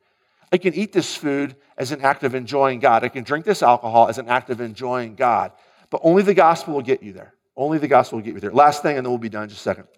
I 0.52 0.58
can 0.58 0.74
eat 0.74 0.92
this 0.92 1.16
food 1.16 1.56
as 1.78 1.92
an 1.92 2.00
act 2.00 2.24
of 2.24 2.34
enjoying 2.34 2.80
God. 2.80 3.04
I 3.04 3.08
can 3.08 3.24
drink 3.24 3.44
this 3.44 3.62
alcohol 3.62 4.08
as 4.08 4.18
an 4.18 4.28
act 4.28 4.50
of 4.50 4.60
enjoying 4.60 5.14
God. 5.14 5.52
But 5.90 6.00
only 6.04 6.22
the 6.22 6.34
gospel 6.34 6.74
will 6.74 6.82
get 6.82 7.02
you 7.02 7.12
there. 7.12 7.34
Only 7.56 7.78
the 7.78 7.88
gospel 7.88 8.18
will 8.18 8.24
get 8.24 8.34
you 8.34 8.40
there. 8.40 8.52
Last 8.52 8.82
thing, 8.82 8.96
and 8.96 9.04
then 9.04 9.10
we'll 9.10 9.18
be 9.18 9.28
done 9.28 9.44
in 9.44 9.48
just 9.48 9.60
a 9.60 9.64
second. 9.64 9.88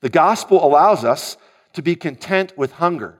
The 0.00 0.08
gospel 0.08 0.64
allows 0.64 1.04
us 1.04 1.36
to 1.74 1.82
be 1.82 1.94
content 1.94 2.56
with 2.56 2.72
hunger 2.72 3.18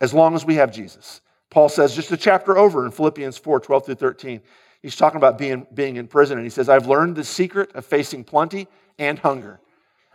as 0.00 0.12
long 0.12 0.34
as 0.34 0.44
we 0.44 0.56
have 0.56 0.72
Jesus. 0.72 1.20
Paul 1.50 1.68
says 1.68 1.94
just 1.94 2.10
a 2.10 2.16
chapter 2.16 2.56
over 2.56 2.84
in 2.84 2.90
Philippians 2.90 3.38
4 3.38 3.60
12 3.60 3.86
through 3.86 3.94
13. 3.94 4.40
He's 4.82 4.96
talking 4.96 5.18
about 5.18 5.38
being, 5.38 5.66
being 5.72 5.96
in 5.96 6.08
prison, 6.08 6.38
and 6.38 6.44
he 6.44 6.50
says, 6.50 6.68
I've 6.68 6.88
learned 6.88 7.14
the 7.14 7.24
secret 7.24 7.70
of 7.74 7.86
facing 7.86 8.24
plenty 8.24 8.66
and 8.98 9.18
hunger. 9.18 9.60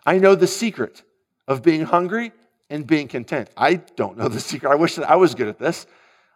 I 0.06 0.18
know 0.18 0.36
the 0.36 0.48
secret 0.48 1.04
of 1.48 1.64
being 1.64 1.84
hungry 1.84 2.34
and 2.70 2.86
being 2.86 3.08
content. 3.08 3.50
I 3.56 3.76
don't 3.76 4.18
know 4.18 4.28
the 4.28 4.42
secret. 4.42 4.70
I 4.70 4.76
wish 4.76 4.96
that 4.96 5.10
I 5.10 5.16
was 5.16 5.36
good 5.36 5.48
at 5.48 5.58
this. 5.58 5.88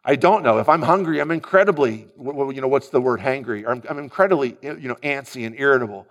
I 0.03 0.15
don't 0.15 0.43
know. 0.43 0.57
If 0.57 0.67
I'm 0.67 0.81
hungry, 0.81 1.19
I'm 1.19 1.31
incredibly, 1.31 2.07
you 2.17 2.61
know, 2.61 2.67
what's 2.67 2.89
the 2.89 2.99
word 2.99 3.19
hangry? 3.19 3.67
I'm, 3.67 3.83
I'm 3.87 3.99
incredibly, 3.99 4.57
you 4.61 4.87
know, 4.87 4.95
antsy 4.95 5.45
and 5.45 5.55
irritable 5.59 6.07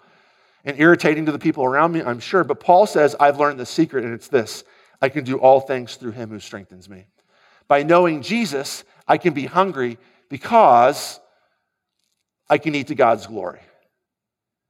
and 0.65 0.79
irritating 0.79 1.27
to 1.27 1.33
the 1.33 1.39
people 1.39 1.65
around 1.65 1.93
me, 1.93 2.03
I'm 2.03 2.21
sure. 2.21 2.45
But 2.45 2.61
Paul 2.61 2.87
says, 2.87 3.17
I've 3.19 3.41
learned 3.41 3.59
the 3.59 3.67
secret, 3.67 4.05
and 4.05 4.15
it's 4.15 4.29
this 4.29 4.63
I 5.03 5.09
can 5.09 5.25
do 5.25 5.39
all 5.39 5.61
things 5.61 5.97
through 5.97 6.13
him 6.13 6.29
who 6.31 6.39
strengthens 6.39 6.89
me. 6.89 7.07
By 7.67 7.83
knowing 7.83 8.23
Jesus, 8.23 8.85
I 9.09 9.17
can 9.17 9.33
be 9.33 9.47
hungry 9.47 9.99
because 10.29 11.19
I 12.49 12.59
can 12.59 12.75
eat 12.75 12.89
to 12.89 12.95
God's 12.95 13.27
glory. 13.27 13.61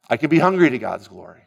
I 0.08 0.16
can 0.16 0.30
be 0.30 0.38
hungry 0.38 0.70
to 0.70 0.78
God's 0.78 1.08
glory. 1.08 1.42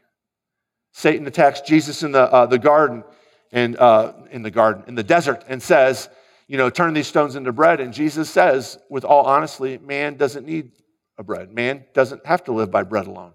Satan 0.91 1.25
attacks 1.25 1.61
Jesus 1.61 2.03
in 2.03 2.11
the, 2.11 2.21
uh, 2.21 2.45
the 2.45 2.59
garden 2.59 3.03
and 3.51 3.77
uh, 3.77 4.13
in 4.31 4.41
the 4.41 4.51
garden, 4.51 4.83
in 4.87 4.95
the 4.95 5.03
desert, 5.03 5.43
and 5.47 5.61
says, 5.61 6.09
you 6.53 6.59
know, 6.59 6.69
turn 6.69 6.93
these 6.93 7.07
stones 7.07 7.35
into 7.35 7.51
bread. 7.51 7.79
And 7.79 7.91
Jesus 7.91 8.29
says, 8.29 8.77
with 8.87 9.03
all 9.03 9.25
honesty, 9.25 9.79
man 9.79 10.17
doesn't 10.17 10.45
need 10.45 10.69
a 11.17 11.23
bread. 11.23 11.51
Man 11.51 11.83
doesn't 11.95 12.23
have 12.27 12.43
to 12.43 12.51
live 12.51 12.69
by 12.69 12.83
bread 12.83 13.07
alone. 13.07 13.31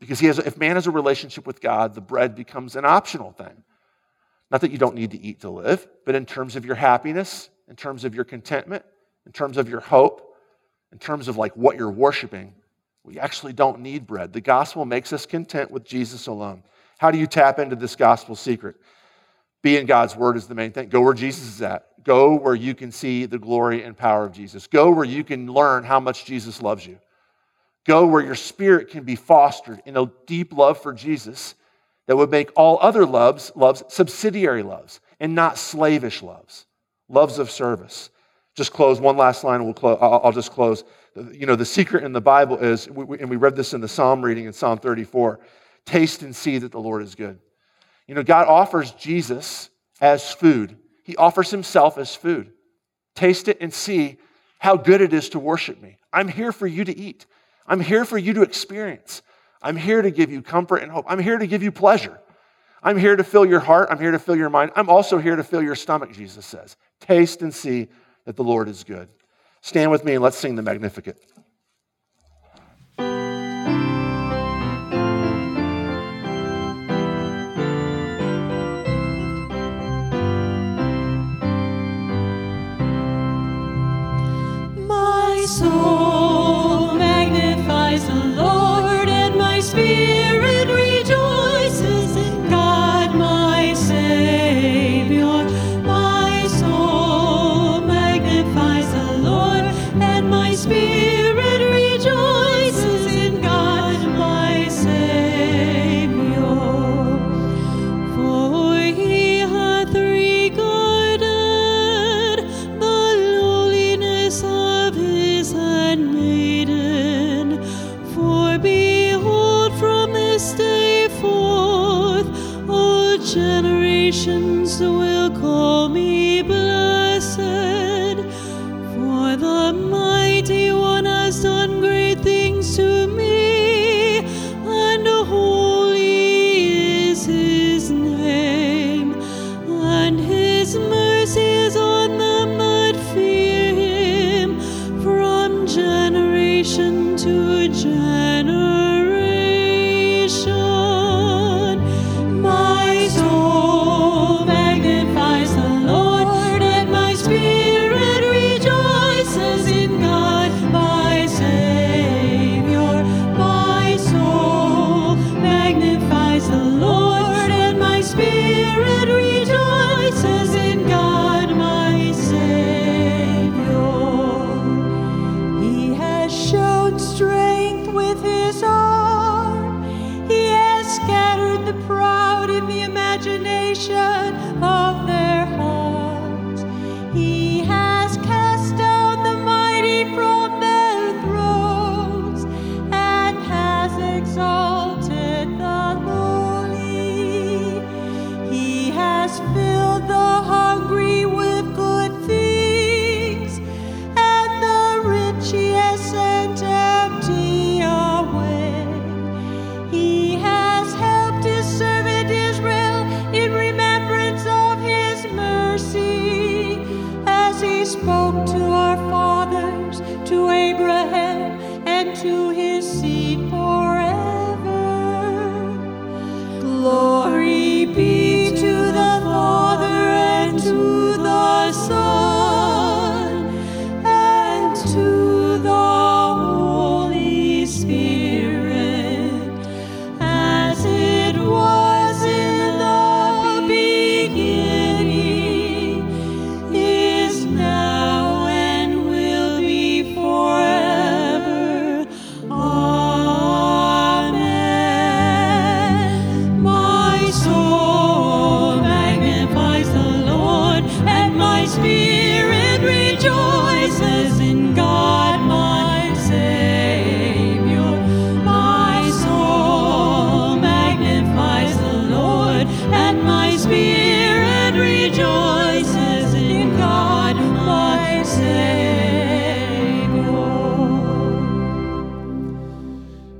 Because 0.00 0.18
he 0.18 0.26
has, 0.26 0.40
if 0.40 0.58
man 0.58 0.74
has 0.74 0.88
a 0.88 0.90
relationship 0.90 1.46
with 1.46 1.60
God, 1.60 1.94
the 1.94 2.00
bread 2.00 2.34
becomes 2.34 2.74
an 2.74 2.84
optional 2.84 3.30
thing. 3.30 3.62
Not 4.50 4.62
that 4.62 4.72
you 4.72 4.78
don't 4.78 4.96
need 4.96 5.12
to 5.12 5.20
eat 5.20 5.42
to 5.42 5.48
live, 5.48 5.86
but 6.04 6.16
in 6.16 6.26
terms 6.26 6.56
of 6.56 6.66
your 6.66 6.74
happiness, 6.74 7.50
in 7.68 7.76
terms 7.76 8.02
of 8.02 8.16
your 8.16 8.24
contentment, 8.24 8.84
in 9.26 9.30
terms 9.30 9.56
of 9.56 9.68
your 9.68 9.78
hope, 9.78 10.34
in 10.90 10.98
terms 10.98 11.28
of 11.28 11.36
like 11.36 11.56
what 11.56 11.76
you're 11.76 11.88
worshiping, 11.88 12.52
we 13.04 13.16
actually 13.20 13.52
don't 13.52 13.78
need 13.78 14.08
bread. 14.08 14.32
The 14.32 14.40
gospel 14.40 14.84
makes 14.84 15.12
us 15.12 15.24
content 15.24 15.70
with 15.70 15.84
Jesus 15.84 16.26
alone. 16.26 16.64
How 16.98 17.12
do 17.12 17.18
you 17.18 17.28
tap 17.28 17.60
into 17.60 17.76
this 17.76 17.94
gospel 17.94 18.34
secret? 18.34 18.74
Be 19.62 19.76
in 19.76 19.86
God's 19.86 20.16
word 20.16 20.36
is 20.36 20.48
the 20.48 20.56
main 20.56 20.72
thing. 20.72 20.88
Go 20.88 21.00
where 21.02 21.14
Jesus 21.14 21.46
is 21.46 21.62
at. 21.62 21.86
Go 22.02 22.34
where 22.34 22.54
you 22.54 22.74
can 22.74 22.92
see 22.92 23.26
the 23.26 23.38
glory 23.38 23.82
and 23.82 23.96
power 23.96 24.24
of 24.24 24.32
Jesus. 24.32 24.66
Go 24.66 24.90
where 24.90 25.04
you 25.04 25.22
can 25.24 25.46
learn 25.46 25.84
how 25.84 26.00
much 26.00 26.24
Jesus 26.24 26.62
loves 26.62 26.86
you. 26.86 26.98
Go 27.86 28.06
where 28.06 28.22
your 28.22 28.34
spirit 28.34 28.90
can 28.90 29.04
be 29.04 29.16
fostered 29.16 29.82
in 29.84 29.96
a 29.96 30.10
deep 30.26 30.52
love 30.52 30.80
for 30.80 30.92
Jesus 30.92 31.54
that 32.06 32.16
would 32.16 32.30
make 32.30 32.50
all 32.56 32.78
other 32.80 33.06
loves 33.06 33.52
loves 33.54 33.82
subsidiary 33.88 34.62
loves 34.62 35.00
and 35.18 35.34
not 35.34 35.58
slavish 35.58 36.22
loves, 36.22 36.66
loves 37.08 37.38
of 37.38 37.50
service. 37.50 38.10
Just 38.54 38.72
close 38.72 39.00
one 39.00 39.16
last 39.16 39.44
line. 39.44 39.64
We'll 39.64 39.74
close. 39.74 39.98
I'll 40.00 40.32
just 40.32 40.50
close. 40.50 40.84
You 41.32 41.46
know, 41.46 41.56
the 41.56 41.64
secret 41.64 42.04
in 42.04 42.12
the 42.12 42.20
Bible 42.20 42.58
is, 42.58 42.86
and 42.86 43.30
we 43.30 43.36
read 43.36 43.56
this 43.56 43.74
in 43.74 43.80
the 43.80 43.88
Psalm 43.88 44.22
reading 44.22 44.46
in 44.46 44.52
Psalm 44.52 44.78
34 44.78 45.40
taste 45.86 46.22
and 46.22 46.34
see 46.34 46.58
that 46.58 46.72
the 46.72 46.80
Lord 46.80 47.02
is 47.02 47.14
good. 47.14 47.38
You 48.06 48.14
know, 48.14 48.22
God 48.22 48.48
offers 48.48 48.90
Jesus 48.92 49.70
as 50.00 50.32
food 50.32 50.76
he 51.02 51.16
offers 51.16 51.50
himself 51.50 51.98
as 51.98 52.14
food. 52.14 52.52
Taste 53.14 53.48
it 53.48 53.58
and 53.60 53.72
see 53.72 54.18
how 54.58 54.76
good 54.76 55.00
it 55.00 55.12
is 55.12 55.30
to 55.30 55.38
worship 55.38 55.80
me. 55.80 55.96
I'm 56.12 56.28
here 56.28 56.52
for 56.52 56.66
you 56.66 56.84
to 56.84 56.96
eat. 56.96 57.26
I'm 57.66 57.80
here 57.80 58.04
for 58.04 58.18
you 58.18 58.32
to 58.34 58.42
experience. 58.42 59.22
I'm 59.62 59.76
here 59.76 60.02
to 60.02 60.10
give 60.10 60.30
you 60.30 60.42
comfort 60.42 60.78
and 60.78 60.90
hope. 60.90 61.04
I'm 61.08 61.18
here 61.18 61.38
to 61.38 61.46
give 61.46 61.62
you 61.62 61.72
pleasure. 61.72 62.20
I'm 62.82 62.96
here 62.96 63.14
to 63.16 63.24
fill 63.24 63.44
your 63.44 63.60
heart. 63.60 63.88
I'm 63.90 63.98
here 63.98 64.10
to 64.10 64.18
fill 64.18 64.36
your 64.36 64.50
mind. 64.50 64.72
I'm 64.74 64.88
also 64.88 65.18
here 65.18 65.36
to 65.36 65.44
fill 65.44 65.62
your 65.62 65.74
stomach, 65.74 66.12
Jesus 66.12 66.46
says. 66.46 66.76
Taste 67.00 67.42
and 67.42 67.52
see 67.52 67.88
that 68.24 68.36
the 68.36 68.44
Lord 68.44 68.68
is 68.68 68.84
good. 68.84 69.08
Stand 69.60 69.90
with 69.90 70.04
me 70.04 70.14
and 70.14 70.22
let's 70.22 70.38
sing 70.38 70.54
the 70.54 70.62
Magnificat. 70.62 71.18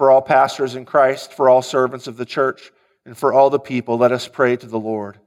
for 0.00 0.10
all 0.10 0.22
pastors 0.22 0.76
in 0.76 0.86
Christ, 0.86 1.34
for 1.34 1.50
all 1.50 1.60
servants 1.60 2.06
of 2.06 2.16
the 2.16 2.24
church, 2.24 2.72
and 3.04 3.14
for 3.14 3.34
all 3.34 3.50
the 3.50 3.60
people, 3.60 3.98
let 3.98 4.12
us 4.12 4.26
pray 4.26 4.56
to 4.56 4.66
the 4.66 4.78
Lord. 4.78 5.20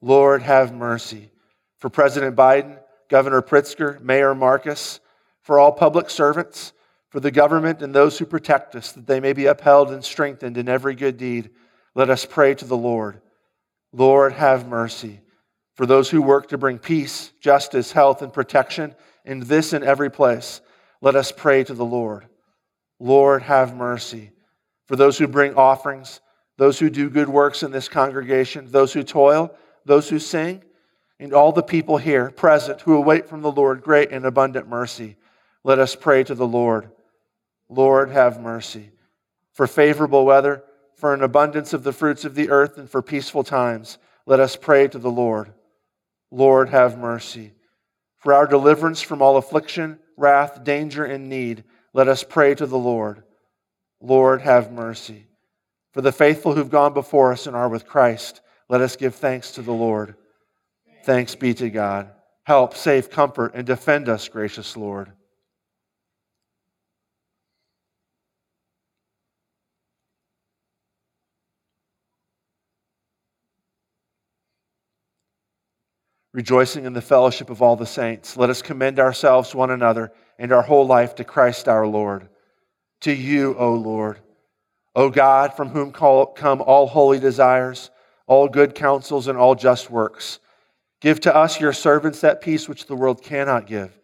Lord, 0.00 0.42
have 0.42 0.72
mercy. 0.72 1.32
For 1.80 1.90
President 1.90 2.36
Biden, 2.36 2.78
Governor 3.08 3.42
Pritzker, 3.42 4.00
Mayor 4.00 4.32
Marcus, 4.32 5.00
for 5.42 5.58
all 5.58 5.72
public 5.72 6.08
servants, 6.08 6.72
for 7.08 7.18
the 7.18 7.32
government 7.32 7.82
and 7.82 7.92
those 7.92 8.16
who 8.16 8.26
protect 8.26 8.76
us, 8.76 8.92
that 8.92 9.08
they 9.08 9.18
may 9.18 9.32
be 9.32 9.46
upheld 9.46 9.90
and 9.90 10.04
strengthened 10.04 10.56
in 10.56 10.68
every 10.68 10.94
good 10.94 11.16
deed, 11.16 11.50
let 11.96 12.08
us 12.08 12.24
pray 12.24 12.54
to 12.54 12.64
the 12.64 12.76
Lord. 12.76 13.20
Lord, 13.92 14.34
have 14.34 14.68
mercy. 14.68 15.18
For 15.74 15.84
those 15.84 16.08
who 16.08 16.22
work 16.22 16.50
to 16.50 16.58
bring 16.58 16.78
peace, 16.78 17.32
justice, 17.40 17.90
health, 17.90 18.22
and 18.22 18.32
protection 18.32 18.94
in 19.24 19.40
this 19.40 19.72
and 19.72 19.82
every 19.82 20.12
place, 20.12 20.60
let 21.00 21.16
us 21.16 21.32
pray 21.32 21.64
to 21.64 21.74
the 21.74 21.84
Lord. 21.84 22.28
Lord, 22.98 23.42
have 23.42 23.76
mercy. 23.76 24.30
For 24.86 24.96
those 24.96 25.18
who 25.18 25.26
bring 25.26 25.54
offerings, 25.54 26.20
those 26.56 26.78
who 26.78 26.88
do 26.88 27.10
good 27.10 27.28
works 27.28 27.62
in 27.62 27.70
this 27.70 27.88
congregation, 27.88 28.70
those 28.70 28.92
who 28.92 29.02
toil, 29.02 29.54
those 29.84 30.08
who 30.08 30.18
sing, 30.18 30.62
and 31.18 31.32
all 31.32 31.52
the 31.52 31.62
people 31.62 31.96
here 31.96 32.30
present 32.30 32.80
who 32.82 32.94
await 32.94 33.28
from 33.28 33.42
the 33.42 33.52
Lord 33.52 33.82
great 33.82 34.10
and 34.10 34.24
abundant 34.24 34.68
mercy, 34.68 35.16
let 35.64 35.78
us 35.78 35.96
pray 35.96 36.22
to 36.24 36.34
the 36.34 36.46
Lord. 36.46 36.90
Lord, 37.68 38.10
have 38.10 38.40
mercy. 38.40 38.90
For 39.52 39.66
favorable 39.66 40.24
weather, 40.24 40.62
for 40.94 41.12
an 41.12 41.22
abundance 41.22 41.72
of 41.72 41.82
the 41.82 41.92
fruits 41.92 42.24
of 42.24 42.34
the 42.34 42.50
earth, 42.50 42.78
and 42.78 42.88
for 42.88 43.02
peaceful 43.02 43.44
times, 43.44 43.98
let 44.24 44.40
us 44.40 44.56
pray 44.56 44.88
to 44.88 44.98
the 44.98 45.10
Lord. 45.10 45.52
Lord, 46.30 46.68
have 46.70 46.98
mercy. 46.98 47.52
For 48.18 48.32
our 48.32 48.46
deliverance 48.46 49.00
from 49.02 49.22
all 49.22 49.36
affliction, 49.36 49.98
wrath, 50.16 50.64
danger, 50.64 51.04
and 51.04 51.28
need, 51.28 51.64
let 51.96 52.08
us 52.08 52.22
pray 52.22 52.54
to 52.54 52.66
the 52.66 52.76
Lord. 52.76 53.22
Lord, 54.02 54.42
have 54.42 54.70
mercy. 54.70 55.28
For 55.94 56.02
the 56.02 56.12
faithful 56.12 56.54
who've 56.54 56.68
gone 56.68 56.92
before 56.92 57.32
us 57.32 57.46
and 57.46 57.56
are 57.56 57.70
with 57.70 57.86
Christ, 57.86 58.42
let 58.68 58.82
us 58.82 58.96
give 58.96 59.14
thanks 59.14 59.52
to 59.52 59.62
the 59.62 59.72
Lord. 59.72 60.14
Thanks 61.04 61.34
be 61.34 61.54
to 61.54 61.70
God. 61.70 62.10
Help, 62.44 62.76
save, 62.76 63.08
comfort, 63.08 63.52
and 63.54 63.66
defend 63.66 64.10
us, 64.10 64.28
gracious 64.28 64.76
Lord. 64.76 65.10
rejoicing 76.34 76.84
in 76.84 76.92
the 76.92 77.00
fellowship 77.00 77.48
of 77.48 77.62
all 77.62 77.76
the 77.76 77.86
saints, 77.86 78.36
let 78.36 78.50
us 78.50 78.60
commend 78.60 79.00
ourselves 79.00 79.48
to 79.48 79.56
one 79.56 79.70
another 79.70 80.12
and 80.38 80.52
our 80.52 80.62
whole 80.62 80.86
life 80.86 81.14
to 81.16 81.24
Christ 81.24 81.68
our 81.68 81.86
Lord. 81.86 82.28
To 83.02 83.12
you, 83.12 83.54
O 83.58 83.74
Lord, 83.74 84.20
O 84.94 85.10
God, 85.10 85.54
from 85.54 85.68
whom 85.68 85.92
come 85.92 86.62
all 86.62 86.86
holy 86.86 87.18
desires, 87.18 87.90
all 88.26 88.48
good 88.48 88.74
counsels, 88.74 89.28
and 89.28 89.36
all 89.36 89.54
just 89.54 89.90
works, 89.90 90.40
give 91.00 91.20
to 91.20 91.34
us, 91.34 91.60
your 91.60 91.74
servants, 91.74 92.22
that 92.22 92.40
peace 92.40 92.68
which 92.68 92.86
the 92.86 92.96
world 92.96 93.22
cannot 93.22 93.66
give, 93.66 93.96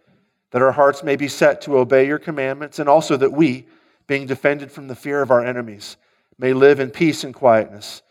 that 0.51 0.63
our 0.63 0.73
hearts 0.73 1.03
may 1.03 1.17
be 1.17 1.29
set 1.29 1.63
to 1.63 1.79
obey 1.79 2.07
your 2.07 2.19
commandments, 2.19 2.79
and 2.79 2.89
also 2.89 3.17
that 3.17 3.33
we, 3.33 3.67
being 4.07 4.27
defended 4.27 4.71
from 4.71 4.89
the 4.89 4.95
fear 4.95 5.23
of 5.23 5.31
our 5.31 5.45
enemies, 5.45 5.97
may 6.39 6.53
live 6.53 6.79
in 6.79 6.91
peace 6.91 7.25
and 7.25 7.35
quietness 7.35 8.03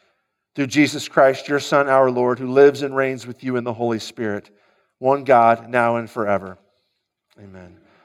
through 0.56 0.68
Jesus 0.68 1.08
Christ, 1.08 1.48
your 1.48 1.60
Son, 1.60 1.88
our 1.88 2.10
Lord, 2.10 2.40
who 2.40 2.52
lives 2.52 2.82
and 2.82 2.96
reigns 2.96 3.28
with 3.28 3.44
you 3.44 3.56
in 3.56 3.64
the 3.64 3.74
Holy 3.74 4.00
Spirit, 4.00 4.50
one 4.98 5.24
God, 5.24 5.70
now 5.70 5.98
and 5.98 6.10
forever. 6.10 6.58
Amen. 7.40 7.81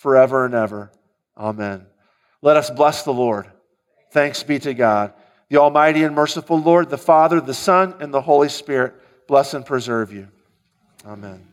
forever 0.00 0.46
and 0.46 0.54
ever. 0.54 0.90
Amen. 1.36 1.84
Let 2.40 2.56
us 2.56 2.70
bless 2.70 3.02
the 3.02 3.12
Lord. 3.12 3.46
Thanks 4.12 4.42
be 4.42 4.58
to 4.60 4.72
God. 4.72 5.12
The 5.50 5.58
Almighty 5.58 6.04
and 6.04 6.14
merciful 6.14 6.58
Lord, 6.58 6.88
the 6.88 6.96
Father, 6.96 7.38
the 7.38 7.52
Son, 7.52 7.94
and 8.00 8.12
the 8.12 8.22
Holy 8.22 8.48
Spirit, 8.48 8.94
bless 9.28 9.52
and 9.52 9.64
preserve 9.64 10.10
you. 10.10 10.28
Amen. 11.04 11.49